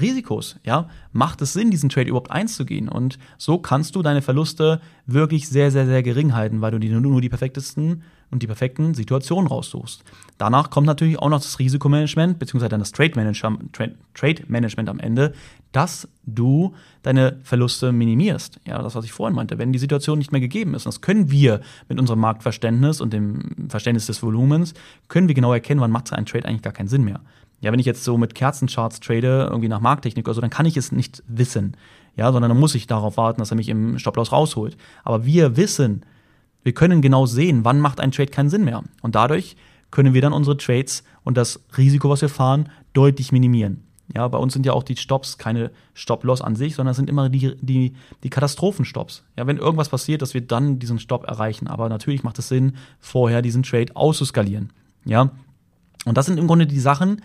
Risikos. 0.00 0.56
Ja, 0.64 0.88
macht 1.12 1.42
es 1.42 1.52
Sinn, 1.52 1.70
diesen 1.70 1.88
Trade 1.88 2.08
überhaupt 2.08 2.30
einzugehen? 2.30 2.88
Und 2.88 3.18
so 3.38 3.58
kannst 3.58 3.96
du 3.96 4.02
deine 4.02 4.22
Verluste 4.22 4.80
wirklich 5.06 5.48
sehr, 5.48 5.70
sehr, 5.70 5.86
sehr 5.86 6.02
gering 6.02 6.34
halten, 6.34 6.60
weil 6.60 6.72
du 6.72 6.78
die, 6.78 6.88
nur 6.88 7.20
die 7.20 7.28
perfektesten 7.28 8.02
und 8.30 8.42
die 8.42 8.46
perfekten 8.46 8.94
Situationen 8.94 9.46
raussuchst. 9.46 10.02
Danach 10.38 10.70
kommt 10.70 10.86
natürlich 10.86 11.18
auch 11.18 11.28
noch 11.28 11.40
das 11.40 11.58
Risikomanagement, 11.58 12.38
beziehungsweise 12.38 12.70
dann 12.70 12.80
das 12.80 12.92
Trade 12.92 13.12
Management, 13.14 13.78
Trade 14.14 14.42
Management 14.48 14.88
am 14.88 14.98
Ende, 14.98 15.34
dass 15.70 16.08
du 16.24 16.74
deine 17.02 17.38
Verluste 17.42 17.92
minimierst. 17.92 18.60
Ja, 18.66 18.82
das, 18.82 18.94
was 18.94 19.04
ich 19.04 19.12
vorhin 19.12 19.36
meinte. 19.36 19.58
Wenn 19.58 19.72
die 19.72 19.78
Situation 19.78 20.18
nicht 20.18 20.32
mehr 20.32 20.40
gegeben 20.40 20.74
ist, 20.74 20.86
und 20.86 20.94
das 20.94 21.00
können 21.00 21.30
wir 21.30 21.60
mit 21.88 21.98
unserem 22.00 22.20
Marktverständnis 22.20 23.00
und 23.00 23.12
dem 23.12 23.68
Verständnis 23.68 24.06
des 24.06 24.22
Volumens, 24.22 24.74
können 25.08 25.28
wir 25.28 25.34
genau 25.34 25.52
erkennen, 25.52 25.80
wann 25.80 25.90
macht 25.90 26.12
ein 26.12 26.26
Trade 26.26 26.46
eigentlich 26.46 26.62
gar 26.62 26.72
keinen 26.72 26.88
Sinn 26.88 27.04
mehr. 27.04 27.20
Ja, 27.64 27.72
wenn 27.72 27.80
ich 27.80 27.86
jetzt 27.86 28.04
so 28.04 28.18
mit 28.18 28.34
Kerzencharts 28.34 29.00
trade, 29.00 29.48
irgendwie 29.48 29.70
nach 29.70 29.80
Markttechnik 29.80 30.26
oder 30.26 30.34
so, 30.34 30.42
dann 30.42 30.50
kann 30.50 30.66
ich 30.66 30.76
es 30.76 30.92
nicht 30.92 31.22
wissen. 31.26 31.78
Ja, 32.14 32.30
sondern 32.30 32.50
dann 32.50 32.60
muss 32.60 32.74
ich 32.74 32.86
darauf 32.86 33.16
warten, 33.16 33.40
dass 33.40 33.52
er 33.52 33.56
mich 33.56 33.70
im 33.70 33.98
Stop-Loss 33.98 34.32
rausholt. 34.32 34.76
Aber 35.02 35.24
wir 35.24 35.56
wissen, 35.56 36.04
wir 36.62 36.74
können 36.74 37.00
genau 37.00 37.24
sehen, 37.24 37.64
wann 37.64 37.80
macht 37.80 38.00
ein 38.00 38.12
Trade 38.12 38.30
keinen 38.30 38.50
Sinn 38.50 38.66
mehr. 38.66 38.84
Und 39.00 39.14
dadurch 39.14 39.56
können 39.90 40.12
wir 40.12 40.20
dann 40.20 40.34
unsere 40.34 40.58
Trades 40.58 41.04
und 41.22 41.38
das 41.38 41.64
Risiko, 41.78 42.10
was 42.10 42.20
wir 42.20 42.28
fahren, 42.28 42.68
deutlich 42.92 43.32
minimieren. 43.32 43.82
Ja, 44.14 44.28
bei 44.28 44.36
uns 44.36 44.52
sind 44.52 44.66
ja 44.66 44.74
auch 44.74 44.82
die 44.82 44.96
Stops 44.96 45.38
keine 45.38 45.70
Stop-Loss 45.94 46.42
an 46.42 46.56
sich, 46.56 46.74
sondern 46.74 46.94
sind 46.94 47.08
immer 47.08 47.30
die, 47.30 47.56
die, 47.62 47.94
die 48.24 48.30
Katastrophenstops. 48.30 49.24
Ja, 49.38 49.46
wenn 49.46 49.56
irgendwas 49.56 49.88
passiert, 49.88 50.20
dass 50.20 50.34
wir 50.34 50.42
dann 50.42 50.80
diesen 50.80 50.98
Stop 50.98 51.24
erreichen. 51.24 51.66
Aber 51.68 51.88
natürlich 51.88 52.24
macht 52.24 52.38
es 52.38 52.48
Sinn, 52.48 52.74
vorher 53.00 53.40
diesen 53.40 53.62
Trade 53.62 53.96
auszuskalieren. 53.96 54.70
Ja, 55.06 55.30
und 56.04 56.18
das 56.18 56.26
sind 56.26 56.38
im 56.38 56.46
Grunde 56.46 56.66
die 56.66 56.78
Sachen, 56.78 57.22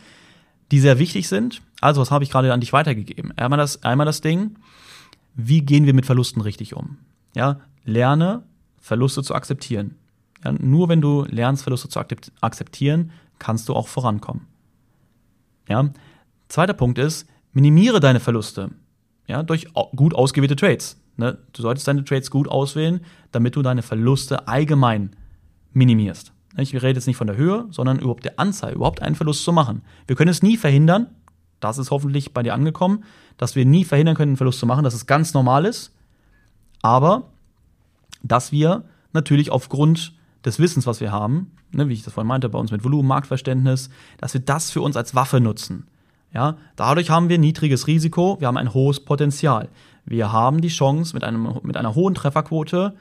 die 0.72 0.80
sehr 0.80 1.00
wichtig 1.00 1.28
sind. 1.28 1.62
Also, 1.82 2.02
was 2.02 2.12
habe 2.12 2.24
ich 2.24 2.30
gerade 2.30 2.54
an 2.54 2.60
dich 2.60 2.74
weitergegeben? 2.74 3.38
Einmal 3.38 3.58
das, 3.58 3.84
einmal 3.84 4.06
das 4.06 4.22
Ding, 4.22 4.56
wie 5.36 5.62
gehen 5.62 5.86
wir 5.86 5.94
mit 5.94 6.06
Verlusten 6.06 6.42
richtig 6.42 6.76
um? 6.76 6.98
Ja, 7.36 7.60
lerne 7.86 8.44
Verluste 8.80 9.24
zu 9.24 9.34
akzeptieren. 9.36 9.96
Ja, 10.44 10.52
nur 10.54 10.90
wenn 10.90 11.02
du 11.02 11.26
lernst, 11.30 11.64
Verluste 11.64 11.90
zu 11.90 12.00
akzeptieren, 12.42 13.12
kannst 13.40 13.70
du 13.70 13.74
auch 13.74 13.88
vorankommen. 13.88 14.48
Ja, 15.68 15.90
zweiter 16.48 16.74
Punkt 16.74 16.98
ist, 16.98 17.28
minimiere 17.54 18.00
deine 18.00 18.20
Verluste. 18.20 18.72
Ja, 19.28 19.44
durch 19.44 19.68
gut 19.96 20.16
ausgewählte 20.16 20.56
Trades. 20.56 20.98
Ne? 21.18 21.38
Du 21.54 21.62
solltest 21.62 21.88
deine 21.88 22.04
Trades 22.04 22.32
gut 22.32 22.48
auswählen, 22.48 23.02
damit 23.32 23.56
du 23.56 23.62
deine 23.62 23.82
Verluste 23.82 24.48
allgemein 24.48 25.16
minimierst. 25.74 26.34
Ich 26.62 26.74
rede 26.74 27.00
jetzt 27.00 27.08
nicht 27.08 27.18
von 27.18 27.28
der 27.28 27.36
Höhe, 27.36 27.66
sondern 27.72 28.00
überhaupt 28.00 28.26
der 28.26 28.40
Anzahl, 28.40 28.74
überhaupt 28.74 29.02
einen 29.02 29.16
Verlust 29.16 29.44
zu 29.44 29.52
machen. 29.52 29.82
Wir 30.08 30.16
können 30.16 30.30
es 30.30 30.44
nie 30.44 30.58
verhindern, 30.58 31.08
das 31.60 31.78
ist 31.78 31.92
hoffentlich 31.92 32.34
bei 32.34 32.44
dir 32.44 32.54
angekommen, 32.54 33.04
dass 33.38 33.56
wir 33.56 33.66
nie 33.66 33.86
verhindern 33.86 34.16
können, 34.16 34.32
einen 34.32 34.38
Verlust 34.38 34.60
zu 34.60 34.66
machen, 34.66 34.84
dass 34.84 34.94
es 34.94 35.06
ganz 35.06 35.34
normal 35.34 35.66
ist, 35.66 35.94
aber 36.82 37.30
dass 38.24 38.52
wir 38.52 38.84
natürlich 39.14 39.52
aufgrund 39.52 40.14
des 40.46 40.60
Wissens, 40.60 40.88
was 40.88 41.02
wir 41.02 41.12
haben, 41.12 41.52
ne, 41.72 41.90
wie 41.90 41.94
ich 41.94 42.04
das 42.04 42.14
vorhin 42.14 42.28
meinte, 42.28 42.50
bei 42.50 42.60
uns 42.60 42.72
mit 42.72 42.84
Volumen, 42.84 43.08
Marktverständnis, 43.08 43.90
dass 44.18 44.34
wir 44.34 44.42
das 44.42 44.72
für 44.72 44.82
uns 44.82 44.96
als 44.96 45.16
Waffe 45.16 45.40
nutzen. 45.40 45.88
Ja, 46.34 46.58
dadurch 46.76 47.10
haben 47.10 47.28
wir 47.28 47.40
niedriges 47.40 47.88
Risiko, 47.88 48.38
wir 48.40 48.48
haben 48.48 48.58
ein 48.58 48.74
hohes 48.74 49.00
Potenzial. 49.00 49.70
Wir 50.06 50.32
haben 50.32 50.62
die 50.62 50.70
Chance, 50.70 51.14
mit, 51.16 51.24
einem, 51.24 51.60
mit 51.64 51.76
einer 51.76 51.96
hohen 51.96 52.14
Trefferquote 52.14 52.96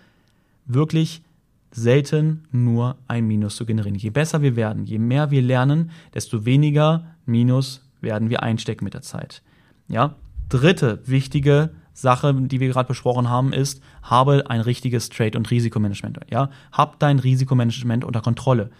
wirklich 0.66 1.22
selten 1.70 2.44
nur 2.50 2.96
ein 3.06 3.26
Minus 3.26 3.56
zu 3.56 3.66
generieren. 3.66 3.98
Je 3.98 4.10
besser 4.10 4.42
wir 4.42 4.56
werden, 4.56 4.84
je 4.84 4.98
mehr 4.98 5.30
wir 5.30 5.42
lernen, 5.42 5.90
desto 6.14 6.44
weniger 6.44 7.06
Minus 7.26 7.86
werden 8.00 8.30
wir 8.30 8.42
einstecken 8.42 8.84
mit 8.84 8.94
der 8.94 9.02
Zeit. 9.02 9.42
Ja, 9.88 10.16
dritte 10.48 11.00
wichtige 11.06 11.70
Sache, 11.92 12.32
die 12.34 12.60
wir 12.60 12.68
gerade 12.68 12.86
besprochen 12.86 13.28
haben, 13.28 13.52
ist, 13.52 13.82
habe 14.02 14.44
ein 14.48 14.60
richtiges 14.60 15.08
Trade- 15.08 15.36
und 15.36 15.50
Risikomanagement. 15.50 16.20
Ja, 16.30 16.50
hab 16.72 16.98
dein 17.00 17.18
Risikomanagement 17.18 18.04
unter 18.04 18.20
Kontrolle. 18.20 18.70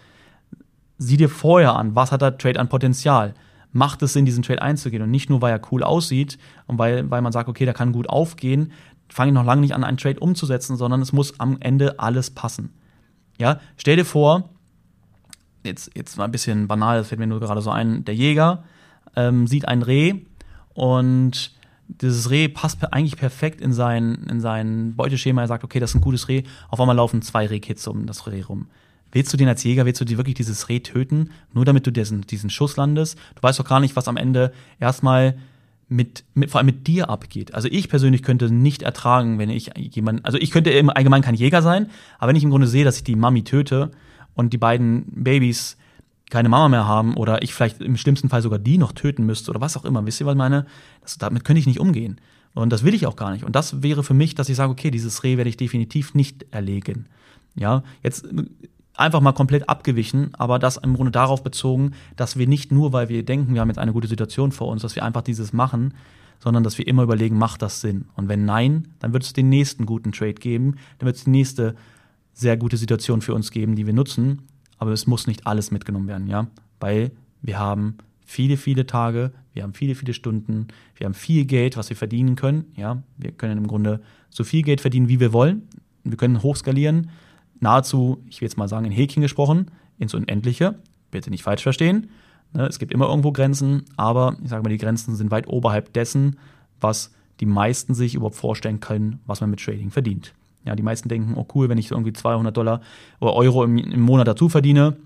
Sieh 0.97 1.17
dir 1.17 1.29
vorher 1.29 1.75
an, 1.75 1.95
was 1.95 2.11
hat 2.11 2.21
der 2.21 2.37
Trade 2.37 2.59
an 2.59 2.69
Potenzial. 2.69 3.33
Macht 3.71 4.01
es 4.01 4.13
Sinn, 4.13 4.25
diesen 4.25 4.43
Trade 4.43 4.61
einzugehen 4.61 5.03
und 5.03 5.11
nicht 5.11 5.29
nur, 5.29 5.41
weil 5.41 5.51
er 5.51 5.61
cool 5.71 5.83
aussieht 5.83 6.39
und 6.65 6.79
weil, 6.79 7.09
weil 7.11 7.21
man 7.21 7.31
sagt, 7.31 7.49
okay, 7.49 7.65
der 7.65 7.73
kann 7.73 7.91
gut 7.91 8.09
aufgehen, 8.09 8.71
fange 9.09 9.29
ich 9.29 9.35
noch 9.35 9.45
lange 9.45 9.61
nicht 9.61 9.75
an, 9.75 9.83
einen 9.83 9.97
Trade 9.97 10.19
umzusetzen, 10.19 10.77
sondern 10.77 11.01
es 11.01 11.13
muss 11.13 11.39
am 11.39 11.57
Ende 11.59 11.99
alles 11.99 12.31
passen. 12.31 12.73
Ja, 13.39 13.59
stell 13.77 13.95
dir 13.95 14.05
vor, 14.05 14.49
jetzt, 15.63 15.91
jetzt 15.95 16.17
mal 16.17 16.25
ein 16.25 16.31
bisschen 16.31 16.67
banal, 16.67 16.99
das 16.99 17.07
fällt 17.07 17.19
mir 17.19 17.27
nur 17.27 17.39
gerade 17.39 17.61
so 17.61 17.71
ein, 17.71 18.05
der 18.05 18.15
Jäger 18.15 18.63
ähm, 19.15 19.47
sieht 19.47 19.67
ein 19.67 19.81
Reh 19.81 20.15
und 20.73 21.51
dieses 21.87 22.29
Reh 22.29 22.47
passt 22.47 22.93
eigentlich 22.93 23.17
perfekt 23.17 23.61
in 23.61 23.73
sein, 23.73 24.27
in 24.29 24.41
sein 24.41 24.95
Beuteschema. 24.95 25.41
Er 25.41 25.47
sagt, 25.47 25.63
okay, 25.63 25.79
das 25.79 25.91
ist 25.91 25.95
ein 25.95 26.01
gutes 26.01 26.27
Reh. 26.27 26.43
Auf 26.69 26.79
einmal 26.79 26.95
laufen 26.95 27.23
zwei 27.23 27.47
Rehkids 27.47 27.87
um 27.87 28.05
das 28.05 28.27
Reh 28.27 28.43
rum. 28.43 28.67
Willst 29.11 29.33
du 29.33 29.37
den 29.37 29.47
als 29.47 29.63
Jäger, 29.63 29.87
willst 29.87 29.99
du 29.99 30.05
dir 30.05 30.17
wirklich 30.17 30.35
dieses 30.35 30.69
Reh 30.69 30.81
töten, 30.81 31.31
nur 31.51 31.65
damit 31.65 31.87
du 31.87 31.91
diesen, 31.91 32.21
diesen 32.21 32.51
Schuss 32.51 32.77
landest? 32.77 33.17
Du 33.35 33.41
weißt 33.41 33.59
doch 33.59 33.65
gar 33.65 33.79
nicht, 33.79 33.95
was 33.95 34.07
am 34.07 34.17
Ende 34.17 34.53
erstmal 34.79 35.35
mit, 35.89 36.23
mit, 36.35 36.51
vor 36.51 36.59
allem 36.59 36.67
mit 36.67 36.87
dir 36.87 37.09
abgeht. 37.09 37.53
Also 37.55 37.67
ich 37.69 37.89
persönlich 37.89 38.23
könnte 38.23 38.53
nicht 38.53 38.83
ertragen, 38.83 39.39
wenn 39.39 39.49
ich 39.49 39.71
jemanden, 39.75 40.23
also 40.23 40.37
ich 40.37 40.51
könnte 40.51 40.69
im 40.69 40.89
Allgemeinen 40.89 41.23
kein 41.23 41.35
Jäger 41.35 41.61
sein, 41.61 41.89
aber 42.19 42.29
wenn 42.29 42.35
ich 42.35 42.43
im 42.43 42.51
Grunde 42.51 42.67
sehe, 42.67 42.85
dass 42.85 42.97
ich 42.97 43.03
die 43.03 43.15
Mami 43.15 43.43
töte 43.43 43.91
und 44.35 44.53
die 44.53 44.57
beiden 44.57 45.05
Babys 45.23 45.77
keine 46.29 46.47
Mama 46.47 46.69
mehr 46.69 46.87
haben 46.87 47.17
oder 47.17 47.41
ich 47.41 47.55
vielleicht 47.55 47.81
im 47.81 47.97
schlimmsten 47.97 48.29
Fall 48.29 48.43
sogar 48.43 48.59
die 48.59 48.77
noch 48.77 48.91
töten 48.91 49.25
müsste 49.25 49.49
oder 49.49 49.61
was 49.61 49.75
auch 49.75 49.85
immer, 49.85 50.05
wisst 50.05 50.21
ihr, 50.21 50.27
was 50.27 50.33
ich 50.33 50.37
meine? 50.37 50.67
Das, 51.01 51.17
damit 51.17 51.43
könnte 51.43 51.59
ich 51.59 51.67
nicht 51.67 51.79
umgehen. 51.79 52.21
Und 52.53 52.71
das 52.71 52.83
will 52.83 52.93
ich 52.93 53.07
auch 53.07 53.15
gar 53.15 53.31
nicht. 53.31 53.43
Und 53.43 53.55
das 53.55 53.81
wäre 53.81 54.03
für 54.03 54.13
mich, 54.13 54.35
dass 54.35 54.49
ich 54.49 54.55
sage, 54.55 54.71
okay, 54.71 54.91
dieses 54.91 55.23
Reh 55.23 55.37
werde 55.37 55.49
ich 55.49 55.57
definitiv 55.57 56.13
nicht 56.13 56.45
erlegen. 56.51 57.07
Ja, 57.55 57.83
jetzt 58.03 58.27
einfach 58.99 59.21
mal 59.21 59.31
komplett 59.31 59.69
abgewichen, 59.69 60.31
aber 60.33 60.59
das 60.59 60.77
im 60.77 60.93
Grunde 60.93 61.11
darauf 61.11 61.43
bezogen, 61.43 61.91
dass 62.15 62.37
wir 62.37 62.47
nicht 62.47 62.71
nur, 62.71 62.93
weil 62.93 63.09
wir 63.09 63.23
denken, 63.23 63.53
wir 63.53 63.61
haben 63.61 63.69
jetzt 63.69 63.79
eine 63.79 63.93
gute 63.93 64.07
Situation 64.07 64.51
vor 64.51 64.67
uns, 64.67 64.81
dass 64.81 64.95
wir 64.95 65.03
einfach 65.03 65.21
dieses 65.21 65.53
machen, 65.53 65.93
sondern 66.39 66.63
dass 66.63 66.77
wir 66.77 66.87
immer 66.87 67.03
überlegen, 67.03 67.37
macht 67.37 67.61
das 67.61 67.81
Sinn? 67.81 68.05
Und 68.15 68.29
wenn 68.29 68.45
nein, 68.45 68.89
dann 68.99 69.13
wird 69.13 69.23
es 69.23 69.33
den 69.33 69.49
nächsten 69.49 69.85
guten 69.85 70.11
Trade 70.11 70.33
geben, 70.33 70.75
dann 70.97 71.07
wird 71.07 71.17
es 71.17 71.23
die 71.25 71.29
nächste 71.29 71.75
sehr 72.33 72.57
gute 72.57 72.77
Situation 72.77 73.21
für 73.21 73.33
uns 73.33 73.51
geben, 73.51 73.75
die 73.75 73.85
wir 73.85 73.93
nutzen. 73.93 74.43
Aber 74.77 74.91
es 74.91 75.07
muss 75.07 75.27
nicht 75.27 75.45
alles 75.45 75.71
mitgenommen 75.71 76.07
werden, 76.07 76.27
ja, 76.27 76.47
weil 76.79 77.11
wir 77.41 77.59
haben 77.59 77.97
viele, 78.25 78.55
viele 78.55 78.85
Tage, 78.85 79.33
wir 79.53 79.63
haben 79.63 79.73
viele, 79.73 79.95
viele 79.95 80.13
Stunden, 80.13 80.67
wir 80.95 81.05
haben 81.05 81.13
viel 81.13 81.43
Geld, 81.45 81.75
was 81.75 81.89
wir 81.89 81.97
verdienen 81.97 82.35
können, 82.35 82.65
ja. 82.75 83.03
Wir 83.17 83.31
können 83.31 83.57
im 83.57 83.67
Grunde 83.67 84.01
so 84.29 84.43
viel 84.43 84.61
Geld 84.61 84.79
verdienen, 84.79 85.09
wie 85.09 85.19
wir 85.19 85.33
wollen. 85.33 85.67
Wir 86.03 86.15
können 86.15 86.41
hochskalieren 86.41 87.09
nahezu, 87.59 88.23
ich 88.29 88.41
will 88.41 88.47
jetzt 88.47 88.57
mal 88.57 88.67
sagen, 88.67 88.85
in 88.85 88.91
Häkchen 88.91 89.21
gesprochen, 89.21 89.71
ins 89.97 90.13
Unendliche. 90.13 90.75
Bitte 91.11 91.29
nicht 91.29 91.43
falsch 91.43 91.63
verstehen. 91.63 92.09
Ne, 92.53 92.65
es 92.65 92.79
gibt 92.79 92.91
immer 92.91 93.07
irgendwo 93.07 93.31
Grenzen, 93.31 93.85
aber 93.95 94.37
ich 94.43 94.49
sage 94.49 94.63
mal, 94.63 94.69
die 94.69 94.77
Grenzen 94.77 95.15
sind 95.15 95.31
weit 95.31 95.47
oberhalb 95.47 95.93
dessen, 95.93 96.37
was 96.79 97.13
die 97.39 97.45
meisten 97.45 97.93
sich 97.93 98.15
überhaupt 98.15 98.35
vorstellen 98.35 98.79
können, 98.79 99.19
was 99.25 99.41
man 99.41 99.49
mit 99.49 99.59
Trading 99.59 99.91
verdient. 99.91 100.33
Ja, 100.65 100.75
die 100.75 100.83
meisten 100.83 101.09
denken, 101.09 101.35
oh 101.35 101.47
cool, 101.55 101.69
wenn 101.69 101.77
ich 101.77 101.91
irgendwie 101.91 102.13
200 102.13 102.55
Dollar 102.55 102.81
oder 103.19 103.33
Euro 103.33 103.63
im, 103.63 103.77
im 103.77 104.01
Monat 104.01 104.27
dazu 104.27 104.49
verdiene, 104.49 104.97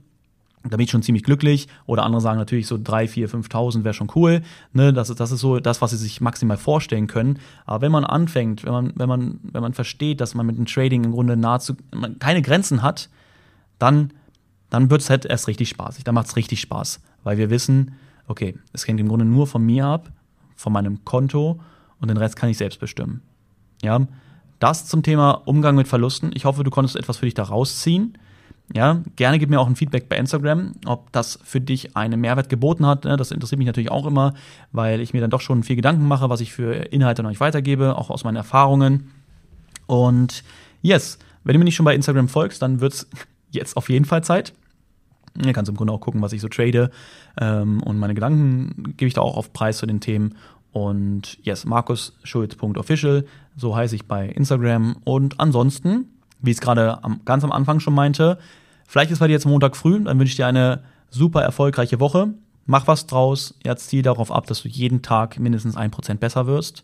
da 0.64 0.78
bin 0.78 0.86
ich 0.86 0.92
schon 0.92 1.04
ziemlich 1.04 1.24
glücklich. 1.24 1.68
Oder 1.86 2.04
andere 2.04 2.22
sagen 2.22 2.40
natürlich 2.40 2.68
so 2.68 2.80
3, 2.82 3.08
4, 3.08 3.30
5.000 3.30 3.84
wäre 3.84 3.94
schon 3.94 4.10
cool. 4.16 4.42
Ne, 4.72 4.94
das, 4.94 5.10
ist, 5.10 5.20
das 5.20 5.32
ist 5.32 5.42
so 5.42 5.60
das, 5.60 5.82
was 5.82 5.92
sie 5.92 5.98
sich 5.98 6.22
maximal 6.22 6.58
vorstellen 6.58 7.08
können. 7.08 7.40
Aber 7.66 7.82
wenn 7.82 7.92
man 7.92 8.06
anfängt, 8.06 8.64
wenn 8.64 8.72
man, 8.72 8.94
wenn 8.96 9.10
man, 9.10 9.40
wenn 9.44 9.62
man 9.62 9.74
versteht, 9.74 10.22
dass 10.22 10.36
man 10.36 10.46
mit 10.46 10.58
dem 10.58 10.66
Trading 10.66 11.04
im 11.04 11.12
Grunde 11.12 11.36
nahezu 11.36 11.76
keine 12.20 12.42
Grenzen 12.42 12.82
hat, 12.82 13.10
dann, 13.78 14.14
dann 14.70 14.90
wird 14.90 15.02
es 15.02 15.10
halt 15.10 15.26
erst 15.26 15.48
richtig 15.48 15.70
spaßig. 15.70 16.06
Dann 16.06 16.16
macht 16.16 16.28
es 16.28 16.36
richtig 16.38 16.62
Spaß. 16.62 17.02
Weil 17.24 17.38
wir 17.38 17.50
wissen, 17.50 17.96
okay, 18.28 18.58
es 18.72 18.88
hängt 18.88 19.00
im 19.00 19.10
Grunde 19.10 19.26
nur 19.26 19.48
von 19.48 19.64
mir 19.66 19.86
ab, 19.86 20.12
von 20.56 20.72
meinem 20.72 21.04
Konto 21.04 21.60
und 22.00 22.08
den 22.08 22.18
Rest 22.18 22.38
kann 22.38 22.50
ich 22.50 22.58
selbst 22.58 22.80
bestimmen. 22.80 23.22
Ja, 23.82 24.08
das 24.60 24.86
zum 24.88 25.04
Thema 25.04 25.32
Umgang 25.46 25.76
mit 25.76 25.90
Verlusten. 25.90 26.32
Ich 26.34 26.46
hoffe, 26.46 26.64
du 26.64 26.72
konntest 26.72 26.96
etwas 26.96 27.18
für 27.18 27.26
dich 27.26 27.34
da 27.34 27.44
rausziehen. 27.44 28.18
Ja, 28.72 29.02
gerne 29.18 29.40
gib 29.40 29.50
mir 29.50 29.60
auch 29.60 29.68
ein 29.68 29.76
Feedback 29.76 30.08
bei 30.08 30.18
Instagram, 30.18 30.72
ob 30.86 31.12
das 31.12 31.38
für 31.44 31.60
dich 31.60 31.96
einen 31.98 32.22
Mehrwert 32.22 32.50
geboten 32.50 32.86
hat. 32.86 33.04
Ne? 33.04 33.18
Das 33.18 33.32
interessiert 33.32 33.60
mich 33.60 33.68
natürlich 33.68 33.92
auch 33.92 34.06
immer, 34.06 34.34
weil 34.72 35.02
ich 35.02 35.14
mir 35.14 35.22
dann 35.22 35.30
doch 35.30 35.42
schon 35.42 35.64
viel 35.64 35.76
Gedanken 35.76 36.08
mache, 36.08 36.30
was 36.30 36.40
ich 36.40 36.54
für 36.54 36.74
Inhalte 36.74 37.22
an 37.22 37.26
euch 37.26 37.40
weitergebe, 37.40 37.98
auch 37.98 38.10
aus 38.10 38.24
meinen 38.24 38.38
Erfahrungen. 38.38 39.12
Und 39.86 40.44
yes, 40.82 41.20
wenn 41.44 41.54
du 41.54 41.60
mir 41.60 41.66
nicht 41.66 41.76
schon 41.76 41.84
bei 41.84 41.94
Instagram 41.94 42.30
folgst, 42.30 42.62
dann 42.62 42.80
wird 42.80 42.94
es 42.94 43.08
jetzt 43.52 43.76
auf 43.76 43.90
jeden 43.90 44.06
Fall 44.06 44.24
Zeit. 44.24 44.54
Du 45.36 45.52
kannst 45.52 45.70
im 45.70 45.76
Grunde 45.76 45.94
auch 45.94 46.00
gucken, 46.00 46.22
was 46.22 46.34
ich 46.34 46.42
so 46.42 46.48
trade 46.48 46.92
ähm, 47.40 47.82
und 47.82 47.98
meine 47.98 48.14
Gedanken 48.14 48.94
gebe 48.98 49.08
ich 49.08 49.16
da 49.16 49.22
auch 49.22 49.36
auf 49.36 49.52
Preis 49.52 49.80
zu 49.80 49.86
den 49.86 50.00
Themen. 50.00 50.36
Und 50.72 51.38
yes, 51.44 51.66
markusschulz.official, 51.66 53.26
so 53.56 53.76
heiße 53.76 53.96
ich 53.96 54.08
bei 54.08 54.28
Instagram. 54.28 54.98
Und 55.04 55.40
ansonsten 55.40 56.13
wie 56.44 56.52
ich 56.52 56.58
es 56.58 56.62
gerade 56.62 57.00
ganz 57.26 57.44
am 57.44 57.52
Anfang 57.52 57.80
schon 57.80 57.96
meinte, 57.96 58.38
vielleicht 58.88 59.10
ist 59.10 59.20
bei 59.20 59.28
dir 59.28 59.34
jetzt 59.34 59.46
Montag 59.46 59.76
früh, 59.76 60.04
dann 60.04 60.20
wünsche 60.20 60.32
ich 60.32 60.36
dir 60.36 60.46
eine 60.46 60.84
super 61.10 61.42
erfolgreiche 61.42 62.00
Woche. 62.00 62.28
Mach 62.66 62.88
was 62.88 63.08
draus. 63.08 63.56
Jetzt 63.64 63.90
zieh 63.90 64.02
darauf 64.02 64.32
ab, 64.32 64.46
dass 64.48 64.62
du 64.62 64.70
jeden 64.70 65.02
Tag 65.02 65.40
mindestens 65.40 65.76
ein 65.76 65.92
Prozent 65.92 66.20
besser 66.20 66.46
wirst, 66.46 66.84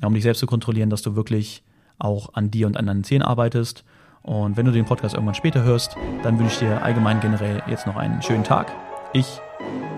ja, 0.00 0.06
um 0.06 0.14
dich 0.14 0.22
selbst 0.22 0.40
zu 0.40 0.46
kontrollieren, 0.46 0.90
dass 0.90 1.02
du 1.02 1.16
wirklich 1.16 1.62
auch 1.98 2.34
an 2.34 2.50
dir 2.50 2.66
und 2.66 2.76
an 2.76 2.86
deinen 2.86 3.04
Zielen 3.04 3.22
arbeitest. 3.22 3.84
Und 4.22 4.56
wenn 4.56 4.64
du 4.64 4.72
den 4.72 4.84
Podcast 4.84 5.14
irgendwann 5.14 5.34
später 5.34 5.62
hörst, 5.62 5.96
dann 6.22 6.38
wünsche 6.38 6.54
ich 6.54 6.58
dir 6.60 6.82
allgemein 6.82 7.20
generell 7.20 7.62
jetzt 7.68 7.86
noch 7.86 7.96
einen 7.96 8.22
schönen 8.22 8.44
Tag. 8.44 8.72
Ich 9.12 9.40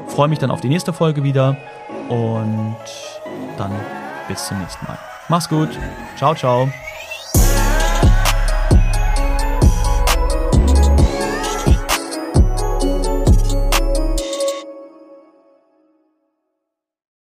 freue 0.08 0.28
mich 0.28 0.38
dann 0.38 0.50
auf 0.50 0.60
die 0.60 0.68
nächste 0.68 0.92
Folge 0.92 1.22
wieder 1.22 1.56
und 2.08 2.76
dann 3.56 3.72
bis 4.28 4.46
zum 4.46 4.58
nächsten 4.58 4.84
Mal. 4.86 4.98
Mach's 5.28 5.48
gut. 5.48 5.70
Ciao, 6.16 6.34
ciao. 6.34 6.68